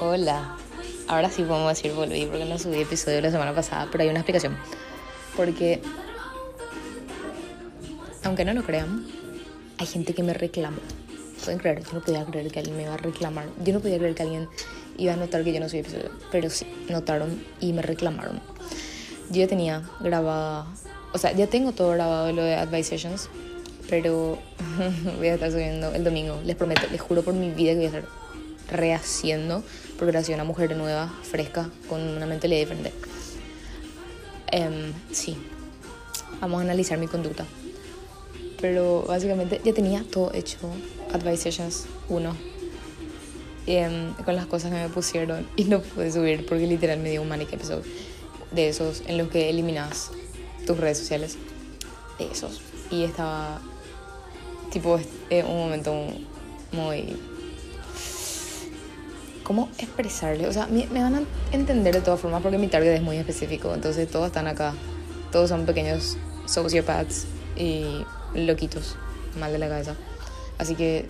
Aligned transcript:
Hola. 0.00 0.56
Ahora 1.06 1.30
sí 1.30 1.44
podemos 1.44 1.68
decir 1.68 1.92
volví 1.92 2.26
porque 2.26 2.44
no 2.44 2.58
subí 2.58 2.80
episodio 2.80 3.20
la 3.20 3.30
semana 3.30 3.54
pasada, 3.54 3.88
pero 3.92 4.02
hay 4.02 4.10
una 4.10 4.18
explicación. 4.18 4.56
Porque, 5.36 5.80
aunque 8.24 8.44
no 8.44 8.54
lo 8.54 8.64
crean, 8.64 9.06
hay 9.78 9.86
gente 9.86 10.12
que 10.12 10.24
me 10.24 10.34
reclama. 10.34 10.78
Pueden 11.44 11.60
creer, 11.60 11.84
yo 11.84 11.92
no 11.92 12.00
podía 12.00 12.24
creer 12.24 12.50
que 12.50 12.58
alguien 12.58 12.76
me 12.76 12.82
iba 12.82 12.94
a 12.94 12.96
reclamar. 12.96 13.46
Yo 13.62 13.72
no 13.72 13.78
podía 13.78 13.98
creer 13.98 14.16
que 14.16 14.24
alguien 14.24 14.48
iba 14.98 15.12
a 15.12 15.16
notar 15.16 15.44
que 15.44 15.52
yo 15.52 15.60
no 15.60 15.68
subí 15.68 15.80
episodio. 15.80 16.10
Pero 16.32 16.50
sí, 16.50 16.66
notaron 16.88 17.40
y 17.60 17.72
me 17.72 17.82
reclamaron. 17.82 18.40
Yo 19.30 19.42
ya 19.42 19.46
tenía 19.46 19.88
grabada, 20.00 20.66
o 21.12 21.18
sea, 21.18 21.30
ya 21.32 21.46
tengo 21.46 21.70
todo 21.70 21.92
grabado 21.92 22.32
lo 22.32 22.42
de 22.42 22.56
Advice 22.56 22.90
Sessions, 22.90 23.28
pero 23.88 24.38
voy 25.18 25.28
a 25.28 25.34
estar 25.34 25.52
subiendo 25.52 25.94
el 25.94 26.02
domingo. 26.02 26.40
Les 26.44 26.56
prometo, 26.56 26.82
les 26.90 27.00
juro 27.00 27.22
por 27.22 27.34
mi 27.34 27.50
vida 27.50 27.72
que 27.72 27.76
voy 27.76 27.84
a 27.84 27.88
estar 27.88 28.23
rehaciendo 28.70 29.62
porque 29.98 30.16
era 30.16 30.34
una 30.34 30.44
mujer 30.44 30.76
nueva, 30.76 31.12
fresca, 31.22 31.70
con 31.88 32.00
una 32.00 32.26
mentalidad 32.26 32.60
diferente. 32.60 32.92
Em, 34.50 34.92
sí, 35.12 35.36
vamos 36.40 36.60
a 36.60 36.62
analizar 36.62 36.98
mi 36.98 37.06
conducta. 37.06 37.46
Pero 38.60 39.04
básicamente 39.06 39.60
ya 39.64 39.72
tenía 39.72 40.04
todo 40.04 40.32
hecho, 40.32 40.58
Advice 41.12 41.44
Sessions 41.44 41.86
1, 42.08 42.34
em, 43.66 44.14
con 44.24 44.36
las 44.36 44.46
cosas 44.46 44.70
que 44.70 44.78
me 44.78 44.88
pusieron 44.88 45.46
y 45.56 45.64
no 45.64 45.80
pude 45.80 46.10
subir 46.10 46.46
porque 46.46 46.66
literal 46.66 46.98
me 46.98 47.10
dio 47.10 47.22
un 47.22 47.28
manic 47.28 47.52
episode 47.52 47.82
de 48.52 48.68
esos 48.68 49.02
en 49.06 49.18
los 49.18 49.28
que 49.28 49.50
eliminas 49.50 50.10
tus 50.66 50.78
redes 50.78 50.98
sociales. 50.98 51.36
De 52.18 52.30
esos. 52.30 52.60
Y 52.90 53.02
estaba 53.02 53.60
tipo 54.70 55.00
eh, 55.30 55.42
un 55.42 55.56
momento 55.56 55.94
muy 56.72 57.16
cómo 59.44 59.68
expresarle. 59.78 60.48
O 60.48 60.52
sea, 60.52 60.66
me, 60.66 60.86
van 60.86 61.14
a 61.14 61.22
entender 61.52 61.94
de 61.94 62.00
todas 62.00 62.18
formas 62.18 62.42
porque 62.42 62.58
mi 62.58 62.66
target 62.66 62.94
es 62.94 63.02
muy 63.02 63.18
específico. 63.18 63.72
Entonces 63.72 64.10
todos 64.10 64.26
están 64.26 64.48
acá. 64.48 64.74
Todos 65.30 65.50
son 65.50 65.66
pequeños 65.66 66.16
sociopaths 66.46 67.26
y 67.56 68.04
loquitos, 68.34 68.96
mal 69.38 69.52
de 69.52 69.58
la 69.58 69.68
cabeza. 69.68 69.94
Así 70.58 70.74
que 70.74 71.06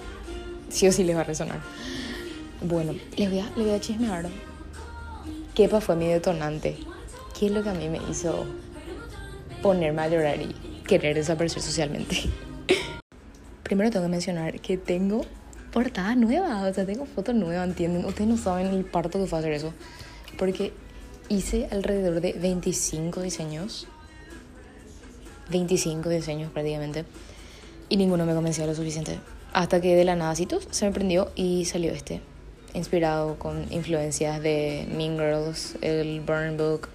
sí 0.69 0.87
o 0.89 0.93
sí 0.93 1.05
les 1.05 1.17
va 1.17 1.21
a 1.21 1.25
resonar. 1.25 1.61
Bueno, 2.61 2.95
les 3.17 3.31
voy 3.31 3.41
a, 3.41 3.45
les 3.57 3.67
voy 3.67 3.71
a 3.71 3.81
chismear. 3.81 4.27
Kepa 5.55 5.81
fue 5.81 5.97
mi 5.97 6.09
detonante. 6.09 6.77
¿Qué 7.39 7.47
es 7.47 7.53
lo 7.53 7.63
que 7.63 7.71
a 7.71 7.75
mí 7.75 7.89
me 7.89 8.01
hizo 8.11 8.45
ponerme 9.63 10.03
a 10.03 10.09
llorar 10.09 10.41
y 10.41 10.55
querer 10.87 11.15
desaparecer 11.15 11.63
socialmente? 11.63 12.17
Primero 13.63 13.91
tengo 13.91 14.07
que 14.07 14.11
mencionar 14.11 14.61
que 14.61 14.77
tengo 14.77 15.23
portada 15.75 16.15
nueva, 16.15 16.63
o 16.63 16.73
sea, 16.73 16.87
tengo 16.87 17.05
fotos 17.05 17.35
nuevas, 17.35 17.67
¿entienden? 17.69 18.05
Ustedes 18.05 18.31
no 18.31 18.37
saben 18.37 18.69
el 18.69 18.85
parto 18.85 19.19
que 19.19 19.27
fue 19.27 19.41
hacer 19.41 19.53
eso. 19.53 19.75
Porque 20.39 20.73
hice 21.29 21.67
alrededor 21.73 22.21
de 22.21 22.33
25 22.33 23.21
diseños. 23.21 23.89
25 25.51 26.09
diseños 26.09 26.53
prácticamente. 26.53 27.05
Y 27.89 27.97
ninguno 27.97 28.25
me 28.25 28.35
convencía 28.35 28.67
lo 28.67 28.75
suficiente. 28.77 29.19
Hasta 29.53 29.81
que 29.81 29.97
de 29.97 30.05
la 30.05 30.15
nada 30.15 30.37
se 30.37 30.87
me 30.87 30.93
prendió 30.93 31.33
y 31.35 31.65
salió 31.65 31.91
este. 31.91 32.21
Inspirado 32.73 33.37
con 33.37 33.67
influencias 33.73 34.41
de 34.41 34.87
Mean 34.97 35.17
Girls, 35.17 35.77
el 35.81 36.21
Burn 36.21 36.57
Book. 36.57 36.89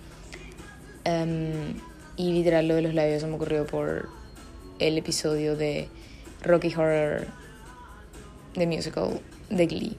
Em, 1.04 1.76
y 2.16 2.32
literal 2.32 2.70
lo 2.70 2.76
de 2.76 2.84
los 2.84 2.94
labios 2.94 3.20
se 3.20 3.28
me 3.28 3.36
ocurrió 3.36 3.66
por 3.66 4.08
el 4.80 4.98
episodio 4.98 5.58
de 5.58 5.90
Rocky 6.44 6.74
Horror 6.74 7.28
de 8.56 8.68
musical 8.68 9.22
de 9.50 9.68
Glee. 9.68 9.98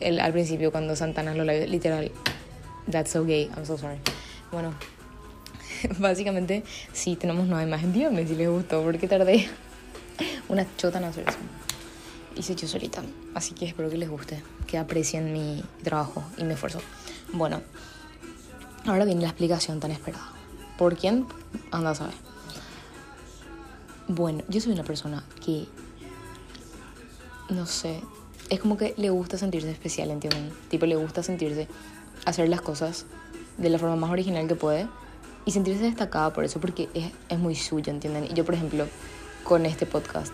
El, 0.00 0.20
al 0.20 0.32
principio 0.32 0.70
cuando 0.70 0.94
Santana 0.94 1.34
lo 1.34 1.44
labios, 1.44 1.68
literal, 1.68 2.10
that's 2.90 3.10
so 3.10 3.24
gay, 3.24 3.50
I'm 3.56 3.64
so 3.64 3.76
sorry. 3.76 3.98
Bueno, 4.52 4.72
básicamente 5.98 6.64
sí 6.92 7.16
tenemos 7.16 7.46
nueva 7.46 7.62
imagen. 7.62 7.92
Díganme 7.92 8.26
si 8.26 8.34
les 8.34 8.48
gustó, 8.48 8.82
porque 8.82 9.08
tardé 9.08 9.48
una 10.48 10.66
chota 10.76 10.98
en 10.98 11.04
hacer 11.04 11.28
eso. 11.28 11.38
Hice 12.36 12.54
yo 12.54 12.68
solita, 12.68 13.02
así 13.34 13.54
que 13.54 13.66
espero 13.66 13.90
que 13.90 13.96
les 13.96 14.08
guste, 14.08 14.40
que 14.68 14.78
aprecien 14.78 15.32
mi 15.32 15.64
trabajo 15.82 16.22
y 16.36 16.44
mi 16.44 16.52
esfuerzo. 16.52 16.80
Bueno, 17.32 17.62
ahora 18.86 19.04
viene 19.04 19.22
la 19.22 19.28
explicación 19.28 19.80
tan 19.80 19.90
esperada. 19.90 20.32
¿Por 20.76 20.96
quién? 20.96 21.26
Anda 21.72 21.90
a 21.90 21.94
saber. 21.96 22.14
Bueno, 24.06 24.44
yo 24.48 24.60
soy 24.60 24.72
una 24.72 24.84
persona 24.84 25.24
que 25.44 25.66
no 27.48 27.66
sé, 27.66 28.00
es 28.50 28.60
como 28.60 28.76
que 28.76 28.94
le 28.96 29.10
gusta 29.10 29.38
sentirse 29.38 29.70
especial, 29.70 30.10
¿entienden? 30.10 30.50
Tipo, 30.68 30.86
le 30.86 30.96
gusta 30.96 31.22
sentirse, 31.22 31.68
hacer 32.24 32.48
las 32.48 32.60
cosas 32.60 33.06
de 33.56 33.70
la 33.70 33.78
forma 33.78 33.96
más 33.96 34.10
original 34.10 34.46
que 34.46 34.54
puede 34.54 34.88
y 35.44 35.52
sentirse 35.52 35.82
destacada 35.82 36.32
por 36.32 36.44
eso, 36.44 36.60
porque 36.60 36.88
es, 36.94 37.10
es 37.28 37.38
muy 37.38 37.54
suyo, 37.54 37.92
¿entienden? 37.92 38.24
Y 38.24 38.34
yo, 38.34 38.44
por 38.44 38.54
ejemplo, 38.54 38.86
con 39.44 39.66
este 39.66 39.86
podcast, 39.86 40.32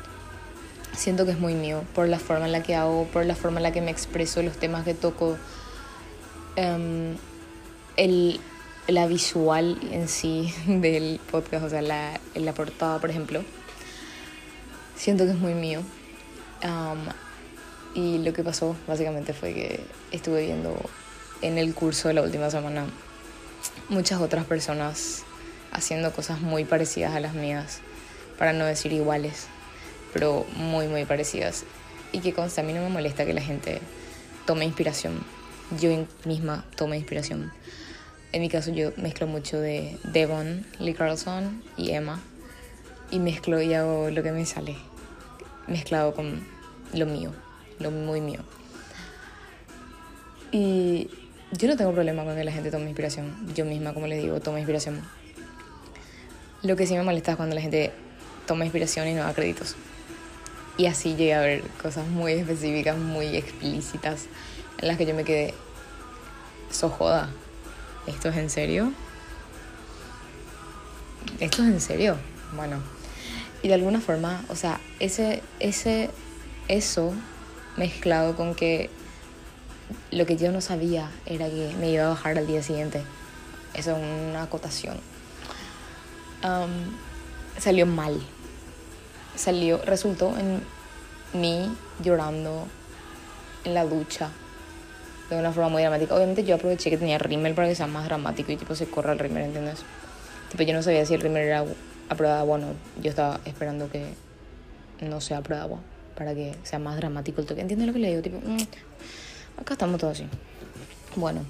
siento 0.96 1.24
que 1.24 1.32
es 1.32 1.38
muy 1.38 1.54
mío, 1.54 1.82
por 1.94 2.08
la 2.08 2.18
forma 2.18 2.46
en 2.46 2.52
la 2.52 2.62
que 2.62 2.74
hago, 2.74 3.06
por 3.12 3.24
la 3.24 3.34
forma 3.34 3.58
en 3.58 3.64
la 3.64 3.72
que 3.72 3.80
me 3.80 3.90
expreso, 3.90 4.42
los 4.42 4.56
temas 4.56 4.84
que 4.84 4.94
toco, 4.94 5.36
um, 6.56 7.16
el, 7.96 8.40
la 8.88 9.06
visual 9.06 9.78
en 9.90 10.08
sí 10.08 10.52
del 10.66 11.20
podcast, 11.30 11.64
o 11.64 11.70
sea, 11.70 11.82
la, 11.82 12.20
la 12.34 12.54
portada, 12.54 13.00
por 13.00 13.10
ejemplo, 13.10 13.42
siento 14.96 15.24
que 15.24 15.30
es 15.30 15.38
muy 15.38 15.54
mío 15.54 15.80
y 17.94 18.18
lo 18.18 18.32
que 18.32 18.42
pasó 18.42 18.76
básicamente 18.86 19.32
fue 19.32 19.54
que 19.54 19.80
estuve 20.10 20.46
viendo 20.46 20.74
en 21.42 21.58
el 21.58 21.74
curso 21.74 22.08
de 22.08 22.14
la 22.14 22.22
última 22.22 22.50
semana 22.50 22.86
muchas 23.88 24.20
otras 24.20 24.44
personas 24.44 25.24
haciendo 25.74 26.12
cosas 26.12 26.40
muy 26.40 26.64
parecidas 26.64 27.14
a 27.14 27.20
las 27.20 27.34
mías, 27.34 27.80
para 28.38 28.52
no 28.52 28.64
decir 28.64 28.92
iguales, 28.92 29.46
pero 30.12 30.46
muy, 30.56 30.86
muy 30.86 31.04
parecidas. 31.04 31.64
Y 32.12 32.20
que 32.20 32.32
consta, 32.32 32.60
a 32.60 32.64
mí 32.64 32.72
no 32.72 32.80
me 32.80 32.88
molesta 32.88 33.26
que 33.26 33.34
la 33.34 33.42
gente 33.42 33.80
tome 34.46 34.64
inspiración. 34.64 35.20
Yo 35.80 35.90
misma 36.24 36.64
tome 36.76 36.96
inspiración. 36.96 37.52
En 38.32 38.40
mi 38.40 38.48
caso 38.48 38.70
yo 38.70 38.92
mezclo 38.96 39.26
mucho 39.26 39.60
de 39.60 39.98
Devon, 40.04 40.64
Lee 40.78 40.94
Carlson 40.94 41.62
y 41.76 41.90
Emma. 41.90 42.20
Y 43.10 43.18
mezclo 43.18 43.60
y 43.60 43.74
hago 43.74 44.10
lo 44.10 44.22
que 44.22 44.32
me 44.32 44.46
sale. 44.46 44.76
Mezclado 45.66 46.14
con 46.14 46.46
lo 46.94 47.06
mío, 47.06 47.32
lo 47.78 47.90
muy 47.90 48.20
mío. 48.20 48.40
Y 50.52 51.10
yo 51.52 51.68
no 51.68 51.76
tengo 51.76 51.92
problema 51.92 52.24
con 52.24 52.36
que 52.36 52.44
la 52.44 52.52
gente 52.52 52.70
tome 52.70 52.84
inspiración. 52.84 53.34
Yo 53.54 53.64
misma, 53.64 53.92
como 53.92 54.06
les 54.06 54.22
digo, 54.22 54.40
tomo 54.40 54.58
inspiración. 54.58 55.02
Lo 56.62 56.76
que 56.76 56.86
sí 56.86 56.94
me 56.94 57.02
molesta 57.02 57.32
es 57.32 57.36
cuando 57.36 57.54
la 57.54 57.60
gente 57.60 57.92
toma 58.46 58.64
inspiración 58.64 59.08
y 59.08 59.14
no 59.14 59.22
da 59.22 59.34
créditos. 59.34 59.76
Y 60.76 60.86
así 60.86 61.10
llegué 61.10 61.34
a 61.34 61.40
ver 61.40 61.62
cosas 61.82 62.06
muy 62.08 62.32
específicas, 62.32 62.96
muy 62.96 63.36
explícitas, 63.36 64.26
en 64.78 64.88
las 64.88 64.96
que 64.96 65.06
yo 65.06 65.14
me 65.14 65.24
quedé, 65.24 65.54
so 66.70 66.88
joda, 66.88 67.30
¿esto 68.06 68.28
es 68.28 68.36
en 68.36 68.50
serio? 68.50 68.92
¿Esto 71.38 71.62
es 71.62 71.68
en 71.68 71.80
serio? 71.80 72.16
Bueno, 72.56 72.78
y 73.62 73.68
de 73.68 73.74
alguna 73.74 74.00
forma, 74.00 74.44
o 74.48 74.56
sea, 74.56 74.80
ese, 75.00 75.42
ese 75.60 76.10
eso 76.68 77.12
mezclado 77.76 78.36
con 78.36 78.54
que 78.54 78.90
lo 80.10 80.26
que 80.26 80.36
yo 80.36 80.52
no 80.52 80.60
sabía 80.60 81.10
era 81.26 81.48
que 81.48 81.74
me 81.78 81.90
iba 81.90 82.06
a 82.06 82.08
bajar 82.10 82.38
al 82.38 82.46
día 82.46 82.62
siguiente. 82.62 83.02
Eso 83.74 83.96
es 83.96 83.98
una 83.98 84.42
acotación. 84.42 84.98
salió 87.58 87.86
mal. 87.86 88.20
Salió, 89.36 89.82
resultó 89.84 90.36
en 90.38 90.62
mí 91.32 91.68
llorando 92.02 92.68
en 93.64 93.74
la 93.74 93.84
ducha 93.84 94.30
de 95.28 95.36
una 95.36 95.52
forma 95.52 95.70
muy 95.70 95.82
dramática. 95.82 96.14
Obviamente 96.14 96.44
yo 96.44 96.54
aproveché 96.54 96.90
que 96.90 96.98
tenía 96.98 97.18
rímel 97.18 97.54
para 97.54 97.66
que 97.66 97.74
sea 97.74 97.88
más 97.88 98.04
dramático 98.04 98.52
y 98.52 98.56
tipo 98.56 98.76
se 98.76 98.86
corra 98.86 99.12
el 99.12 99.18
rímel, 99.18 99.44
¿entiendes? 99.44 99.80
Tipo 100.50 100.62
yo 100.62 100.72
no 100.72 100.82
sabía 100.82 101.04
si 101.04 101.14
el 101.14 101.20
rímel 101.20 101.42
era 101.42 101.64
a 102.08 102.14
prueba 102.14 102.36
de 102.36 102.40
agua 102.40 102.54
o 102.56 102.58
no. 102.58 102.66
Yo 103.02 103.10
estaba 103.10 103.40
esperando 103.44 103.90
que 103.90 104.06
no 105.00 105.20
sea 105.20 105.38
a 105.38 105.42
prueba 105.42 105.64
de 105.64 105.72
agua 105.72 105.93
para 106.16 106.34
que 106.34 106.54
sea 106.62 106.78
más 106.78 106.96
dramático 106.96 107.40
el 107.40 107.46
toque. 107.46 107.60
¿Entiendes 107.60 107.86
lo 107.86 107.92
que 107.92 107.98
le 107.98 108.08
digo? 108.08 108.22
Tipo, 108.22 108.38
mm, 108.38 109.60
acá 109.60 109.74
estamos 109.74 110.00
todos 110.00 110.20
así. 110.20 110.28
Bueno, 111.16 111.44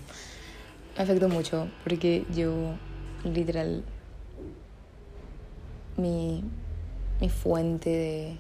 me 0.97 1.03
afectó 1.03 1.29
mucho 1.29 1.69
porque 1.83 2.25
yo, 2.35 2.75
literal, 3.25 3.85
mi, 5.97 6.43
mi 7.21 7.29
fuente 7.29 7.91
de, 7.91 8.39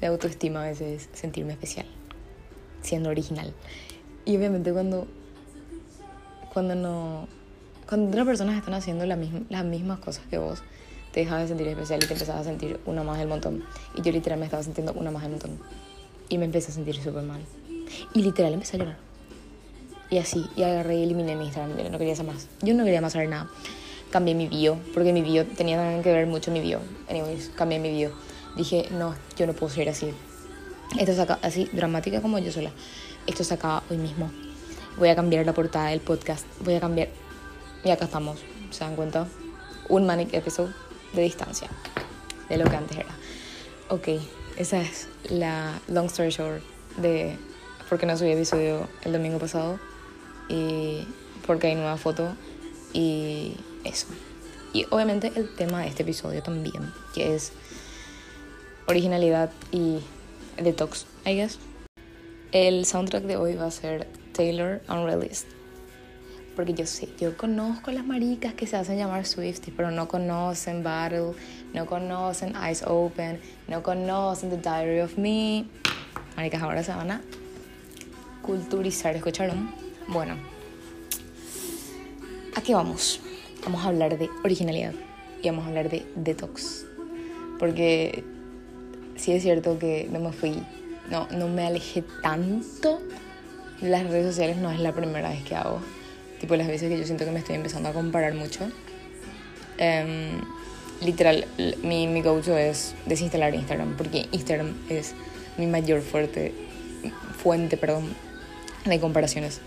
de 0.00 0.06
autoestima 0.06 0.62
a 0.62 0.68
veces 0.68 1.08
es 1.12 1.18
sentirme 1.18 1.52
especial, 1.52 1.86
siendo 2.82 3.10
original. 3.10 3.52
Y 4.24 4.36
obviamente 4.36 4.72
cuando, 4.72 5.06
cuando 6.52 6.74
no, 6.74 7.28
cuando 7.88 8.08
otras 8.08 8.26
personas 8.26 8.56
están 8.56 8.74
haciendo 8.74 9.06
la 9.06 9.16
misma, 9.16 9.40
las 9.48 9.64
mismas 9.64 10.00
cosas 10.00 10.24
que 10.26 10.38
vos, 10.38 10.62
te 11.16 11.24
de 11.24 11.48
sentir 11.48 11.66
especial 11.68 12.04
y 12.04 12.06
te 12.06 12.12
empezabas 12.12 12.42
a 12.42 12.44
sentir 12.44 12.78
una 12.84 13.02
más 13.02 13.18
del 13.18 13.26
montón. 13.26 13.64
Y 13.94 14.02
yo 14.02 14.12
literal 14.12 14.38
me 14.38 14.44
estaba 14.44 14.62
sintiendo 14.62 14.92
una 14.92 15.10
más 15.10 15.22
del 15.22 15.30
montón. 15.30 15.58
Y 16.28 16.36
me 16.36 16.44
empecé 16.44 16.70
a 16.70 16.74
sentir 16.74 16.94
súper 16.96 17.22
mal. 17.22 17.40
Y 18.12 18.20
literal 18.20 18.52
empecé 18.52 18.76
a 18.76 18.80
llorar. 18.80 18.98
Y 20.10 20.18
así, 20.18 20.44
y 20.56 20.62
agarré 20.62 20.96
y 20.96 21.04
eliminé 21.04 21.34
mi 21.34 21.46
Instagram. 21.46 21.78
Yo 21.78 21.88
no 21.88 21.96
quería 21.96 22.12
hacer 22.12 22.26
más. 22.26 22.48
Yo 22.60 22.74
no 22.74 22.84
quería 22.84 23.00
más 23.00 23.14
saber 23.14 23.30
nada. 23.30 23.48
Cambié 24.10 24.34
mi 24.34 24.46
bio, 24.46 24.76
porque 24.92 25.14
mi 25.14 25.22
bio 25.22 25.46
tenía 25.46 25.78
también 25.78 26.02
que 26.02 26.12
ver 26.12 26.26
mucho 26.26 26.50
mi 26.50 26.60
bio. 26.60 26.80
Anyways, 27.08 27.50
cambié 27.56 27.78
mi 27.78 27.92
bio. 27.92 28.10
Dije, 28.54 28.86
no, 28.90 29.14
yo 29.38 29.46
no 29.46 29.54
puedo 29.54 29.72
ser 29.72 29.88
así. 29.88 30.10
Esto 30.98 31.12
es 31.12 31.30
así, 31.40 31.70
dramática 31.72 32.20
como 32.20 32.38
yo 32.40 32.52
sola. 32.52 32.72
Esto 33.26 33.42
se 33.42 33.54
acaba 33.54 33.82
hoy 33.88 33.96
mismo. 33.96 34.30
Voy 34.98 35.08
a 35.08 35.16
cambiar 35.16 35.46
la 35.46 35.54
portada 35.54 35.88
del 35.88 36.00
podcast. 36.00 36.44
Voy 36.62 36.74
a 36.74 36.80
cambiar. 36.80 37.08
Y 37.84 37.90
acá 37.90 38.04
estamos. 38.04 38.40
¿Se 38.70 38.84
dan 38.84 38.96
cuenta? 38.96 39.26
Un 39.88 40.04
manic 40.04 40.34
episode 40.34 40.74
de 41.16 41.22
distancia. 41.22 41.68
De 42.48 42.56
lo 42.56 42.64
que 42.64 42.76
antes 42.76 42.96
era. 42.98 43.08
Ok, 43.88 44.08
esa 44.56 44.80
es 44.80 45.08
la 45.28 45.80
long 45.88 46.06
story 46.06 46.30
short 46.30 46.62
de 46.96 47.36
por 47.88 47.98
qué 47.98 48.06
no 48.06 48.16
subí 48.16 48.30
episodio 48.30 48.88
el 49.02 49.12
domingo 49.12 49.38
pasado. 49.38 49.80
Y 50.48 51.06
porque 51.46 51.68
hay 51.68 51.74
nueva 51.74 51.96
foto. 51.96 52.34
Y 52.92 53.56
eso. 53.84 54.06
Y 54.72 54.86
obviamente 54.90 55.32
el 55.34 55.54
tema 55.54 55.82
de 55.82 55.88
este 55.88 56.02
episodio 56.02 56.42
también, 56.42 56.92
que 57.14 57.34
es 57.34 57.52
originalidad 58.86 59.50
y 59.72 60.00
detox, 60.58 61.06
I 61.24 61.34
guess. 61.34 61.58
El 62.52 62.86
soundtrack 62.86 63.24
de 63.24 63.36
hoy 63.36 63.56
va 63.56 63.66
a 63.66 63.70
ser 63.70 64.06
Taylor 64.32 64.82
Unreleased. 64.88 65.55
Porque 66.56 66.72
yo 66.72 66.86
sé, 66.86 67.08
yo 67.20 67.36
conozco 67.36 67.90
las 67.90 68.06
maricas 68.06 68.54
que 68.54 68.66
se 68.66 68.76
hacen 68.76 68.96
llamar 68.96 69.26
Swifties, 69.26 69.74
pero 69.76 69.90
no 69.90 70.08
conocen 70.08 70.82
Battle, 70.82 71.32
no 71.74 71.84
conocen 71.86 72.54
Eyes 72.56 72.82
Open, 72.86 73.38
no 73.68 73.82
conocen 73.82 74.50
The 74.50 74.56
Diary 74.56 75.00
of 75.00 75.18
Me. 75.18 75.66
Maricas 76.34 76.62
ahora 76.62 76.82
se 76.82 76.92
van 76.92 77.10
a 77.10 77.20
culturizar, 78.42 79.14
¿escucharon? 79.14 79.70
Bueno, 80.08 80.36
aquí 82.56 82.72
vamos. 82.72 83.20
Vamos 83.64 83.84
a 83.84 83.88
hablar 83.88 84.16
de 84.16 84.30
originalidad 84.44 84.94
y 85.42 85.50
vamos 85.50 85.66
a 85.66 85.68
hablar 85.68 85.90
de 85.90 86.06
detox. 86.14 86.86
Porque 87.58 88.24
sí 89.16 89.32
es 89.32 89.42
cierto 89.42 89.78
que 89.78 90.08
no 90.10 90.20
me 90.20 90.32
fui 90.32 90.62
no, 91.10 91.28
no 91.30 91.48
me 91.48 91.66
alejé 91.66 92.02
tanto 92.22 93.00
de 93.80 93.88
las 93.88 94.04
redes 94.04 94.26
sociales, 94.26 94.56
no 94.56 94.70
es 94.70 94.80
la 94.80 94.92
primera 94.92 95.28
vez 95.28 95.42
que 95.44 95.54
hago. 95.54 95.80
Tipo 96.40 96.56
las 96.56 96.68
veces 96.68 96.90
que 96.90 96.98
yo 96.98 97.04
siento 97.04 97.24
que 97.24 97.30
me 97.30 97.38
estoy 97.38 97.56
empezando 97.56 97.88
a 97.88 97.92
comparar 97.92 98.34
mucho. 98.34 98.68
Em, 99.78 100.40
literal, 101.00 101.46
mi, 101.82 102.06
mi 102.06 102.22
es 102.58 102.94
desinstalar 103.06 103.54
Instagram, 103.54 103.96
porque 103.96 104.26
Instagram 104.32 104.74
es 104.88 105.14
mi 105.56 105.66
mayor 105.66 106.02
fuerte, 106.02 106.52
fuente 107.42 107.76
perdón, 107.76 108.14
de 108.84 109.00
comparaciones. 109.00 109.60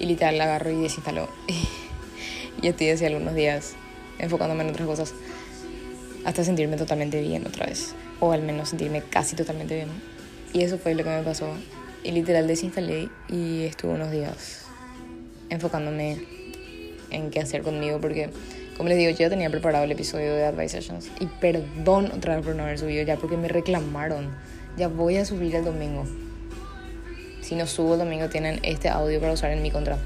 Y 0.00 0.06
literal 0.06 0.38
la 0.38 0.44
agarro 0.44 0.70
y 0.70 0.80
desinstalo. 0.80 1.28
y 2.62 2.68
estoy 2.68 2.90
hace 2.90 3.06
algunos 3.06 3.34
días 3.34 3.74
enfocándome 4.18 4.64
en 4.64 4.70
otras 4.70 4.86
cosas 4.86 5.14
hasta 6.24 6.44
sentirme 6.44 6.76
totalmente 6.76 7.20
bien 7.20 7.46
otra 7.46 7.66
vez. 7.66 7.94
O 8.20 8.32
al 8.32 8.42
menos 8.42 8.70
sentirme 8.70 9.02
casi 9.02 9.36
totalmente 9.36 9.74
bien. 9.74 9.88
Y 10.52 10.62
eso 10.62 10.78
fue 10.78 10.94
lo 10.94 11.04
que 11.04 11.10
me 11.10 11.22
pasó. 11.22 11.48
Y 12.02 12.12
literal 12.12 12.46
desinstalé 12.46 13.08
y 13.28 13.64
estuve 13.64 13.92
unos 13.92 14.10
días 14.10 14.63
enfocándome 15.50 16.24
en 17.10 17.30
qué 17.30 17.40
hacer 17.40 17.62
conmigo 17.62 18.00
porque, 18.00 18.30
como 18.76 18.88
les 18.88 18.98
digo, 18.98 19.10
yo 19.10 19.18
ya 19.18 19.30
tenía 19.30 19.50
preparado 19.50 19.84
el 19.84 19.92
episodio 19.92 20.34
de 20.34 20.44
Advice 20.44 20.80
Sessions. 20.80 21.10
Y 21.20 21.26
perdón 21.26 22.10
otra 22.14 22.36
vez 22.36 22.44
por 22.44 22.54
no 22.54 22.64
haber 22.64 22.78
subido 22.78 23.04
ya 23.04 23.16
porque 23.16 23.36
me 23.36 23.48
reclamaron. 23.48 24.34
Ya 24.76 24.88
voy 24.88 25.16
a 25.16 25.24
subir 25.24 25.54
el 25.54 25.64
domingo. 25.64 26.04
Si 27.40 27.54
no 27.54 27.66
subo 27.66 27.94
el 27.94 28.00
domingo 28.00 28.28
tienen 28.28 28.58
este 28.62 28.88
audio 28.88 29.20
para 29.20 29.32
usar 29.32 29.50
en 29.50 29.62
mi 29.62 29.70
contra. 29.70 29.98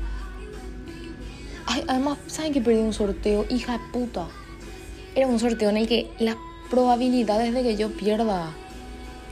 Ay, 1.66 1.84
además, 1.86 2.18
¿saben 2.26 2.52
que 2.52 2.60
perdí 2.60 2.78
un 2.78 2.92
sorteo? 2.92 3.46
Hija 3.48 3.72
de 3.74 3.78
puta. 3.92 4.26
Era 5.14 5.26
un 5.26 5.38
sorteo 5.38 5.70
en 5.70 5.76
el 5.76 5.86
que 5.86 6.10
las 6.18 6.36
probabilidades 6.70 7.54
de 7.54 7.62
que 7.62 7.76
yo 7.76 7.90
pierda 7.90 8.50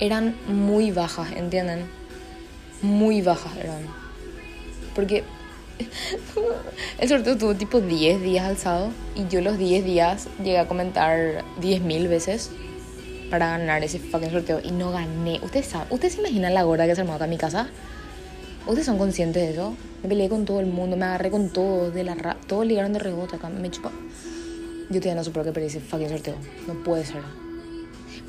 eran 0.00 0.36
muy 0.46 0.90
bajas, 0.90 1.32
¿entienden? 1.32 1.86
Muy 2.82 3.22
bajas 3.22 3.56
eran. 3.56 3.82
Porque 4.94 5.24
el 6.99 7.08
sorteo 7.08 7.37
tuvo 7.37 7.55
tipo 7.55 7.81
10 7.81 8.23
días 8.23 8.46
alzado 8.46 8.90
y 9.14 9.28
yo 9.28 9.40
los 9.40 9.58
10 9.58 9.84
días 9.84 10.28
llegué 10.38 10.58
a 10.58 10.69
comentar 10.69 11.44
10.000 11.61 12.08
veces 12.08 12.50
para 13.31 13.58
ganar 13.58 13.82
ese 13.82 13.99
fucking 13.99 14.31
sorteo 14.31 14.61
y 14.62 14.70
no 14.70 14.90
gané. 14.93 15.40
¿Ustedes, 15.43 15.67
saben, 15.67 15.88
¿Ustedes 15.90 16.14
se 16.14 16.20
imaginan 16.20 16.55
la 16.55 16.62
gorda 16.62 16.87
que 16.87 16.94
se 16.94 17.00
armó 17.00 17.14
acá 17.14 17.25
en 17.25 17.31
mi 17.31 17.38
casa? 17.38 17.69
¿Ustedes 18.67 18.87
son 18.87 18.99
conscientes 18.99 19.43
de 19.43 19.52
eso? 19.52 19.75
Me 20.02 20.08
peleé 20.08 20.28
con 20.28 20.44
todo 20.44 20.61
el 20.61 20.67
mundo, 20.67 20.96
me 20.96 21.05
agarré 21.05 21.31
con 21.31 21.50
todos, 21.50 21.93
de 21.94 22.05
la 22.05 22.37
todos 22.46 22.67
ligaron 22.67 22.93
de 22.93 22.99
rebote 22.99 23.37
acá, 23.37 23.49
me 23.49 23.70
chupa. 23.70 23.90
Yo 24.88 25.00
todavía 25.00 25.17
no 25.17 25.25
supe 25.25 25.43
que 25.43 25.52
perdí 25.52 25.67
ese 25.67 25.81
fucking 25.81 26.08
sorteo. 26.08 26.37
No 26.67 26.75
puede 26.84 27.05
ser. 27.05 27.23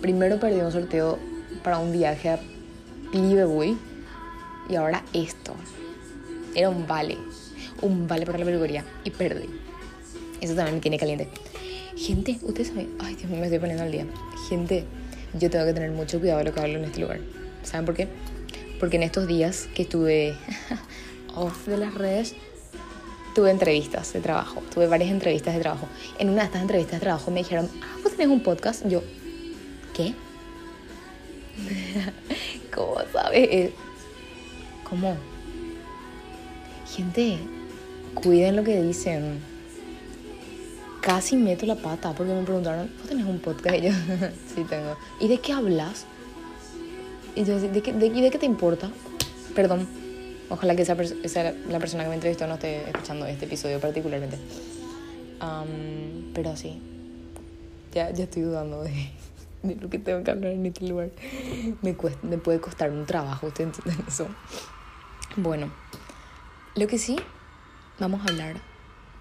Primero 0.02 0.40
perdí 0.40 0.60
un 0.60 0.72
sorteo 0.72 1.20
para 1.64 1.80
un 1.80 1.92
viaje 1.92 2.30
a 2.30 2.40
Liverpool 3.14 3.78
y 4.70 4.76
ahora 4.76 5.04
esto. 5.14 5.54
Era 6.58 6.72
un 6.72 6.88
vale, 6.88 7.16
un 7.84 8.08
vale 8.08 8.26
para 8.26 8.40
la 8.40 8.46
peluquería 8.46 8.84
y 9.04 9.12
perdí. 9.12 9.48
Eso 10.42 10.56
también 10.56 10.78
me 10.78 10.82
tiene 10.82 10.98
caliente. 10.98 11.30
Gente, 11.96 12.40
ustedes 12.42 12.70
saben, 12.70 12.96
ay 12.98 13.14
Dios 13.14 13.30
mío, 13.30 13.40
me 13.40 13.46
estoy 13.46 13.60
poniendo 13.60 13.84
al 13.84 13.92
día. 13.92 14.08
Gente, 14.50 14.86
yo 15.40 15.52
tengo 15.52 15.66
que 15.68 15.74
tener 15.74 15.92
mucho 15.92 16.20
cuidado 16.20 16.40
de 16.40 16.46
lo 16.46 16.54
que 16.56 16.60
hablo 16.60 16.80
en 16.80 16.86
este 16.86 17.02
lugar. 17.02 17.20
¿Saben 17.62 17.86
por 17.86 17.94
qué? 17.94 18.08
Porque 18.80 18.96
en 18.96 19.04
estos 19.04 19.28
días 19.28 19.70
que 19.76 19.84
estuve 19.84 20.36
off 21.36 21.68
de 21.68 21.78
las 21.78 21.94
redes, 21.94 22.34
tuve 23.36 23.52
entrevistas 23.52 24.12
de 24.14 24.22
trabajo. 24.22 24.64
Tuve 24.74 24.88
varias 24.88 25.12
entrevistas 25.12 25.54
de 25.54 25.62
trabajo. 25.62 25.88
En 26.18 26.30
una 26.30 26.40
de 26.40 26.46
estas 26.46 26.64
entrevistas 26.64 27.00
de 27.00 27.02
trabajo 27.02 27.30
me 27.30 27.42
dijeron, 27.42 27.70
ah, 27.84 27.98
vos 28.02 28.14
tenés 28.14 28.30
un 28.30 28.42
podcast. 28.42 28.84
Yo, 28.88 29.04
¿qué? 29.94 30.16
¿Cómo 32.74 32.96
sabes? 33.14 33.72
¿Cómo? 34.84 35.37
Gente, 36.98 37.38
cuiden 38.16 38.56
lo 38.56 38.64
que 38.64 38.82
dicen. 38.82 39.40
Casi 41.00 41.36
meto 41.36 41.68
la 41.68 41.76
pata 41.76 42.14
porque 42.14 42.34
me 42.34 42.42
preguntaron, 42.42 42.90
¿vos 42.98 43.08
tenés 43.08 43.28
un 43.28 43.38
podcast? 43.38 43.76
Y 43.76 43.92
sí 44.56 44.64
tengo. 44.68 44.98
¿Y 45.20 45.28
de 45.28 45.38
qué 45.38 45.54
hablas? 45.54 46.08
Y 47.36 47.44
yo, 47.44 47.60
¿de 47.60 47.84
qué, 47.84 47.94
de, 47.94 48.10
de 48.10 48.32
qué 48.32 48.40
te 48.40 48.48
importa? 48.48 48.90
Perdón. 49.54 49.88
Ojalá 50.50 50.76
que 50.76 50.82
esa, 50.82 50.96
la 51.70 51.78
persona 51.78 52.02
que 52.02 52.10
me 52.10 52.16
entrevistó 52.16 52.48
no 52.48 52.56
esté 52.56 52.90
escuchando 52.90 53.28
este 53.28 53.46
episodio 53.46 53.80
particularmente. 53.80 54.40
pero 56.34 56.58
sí. 56.58 56.82
Ya, 57.94 58.10
ya 58.10 58.24
estoy 58.24 58.42
dudando 58.42 58.82
de 58.82 59.12
de 59.62 59.76
lo 59.76 59.90
que 59.90 60.00
tengo 60.00 60.24
que 60.24 60.32
hablar 60.32 60.54
en 60.54 60.66
este 60.66 60.88
lugar. 60.88 61.10
Me, 61.84 61.94
cuesta, 61.96 62.26
me 62.26 62.38
puede 62.38 62.60
costar 62.60 62.90
un 62.90 63.06
trabajo, 63.06 63.48
¿ustedes 63.48 63.78
entienden 63.78 64.06
eso? 64.08 64.28
Bueno, 65.36 65.72
lo 66.78 66.86
que 66.86 67.00
sí, 67.00 67.16
vamos 68.00 68.22
a 68.22 68.30
hablar 68.30 68.62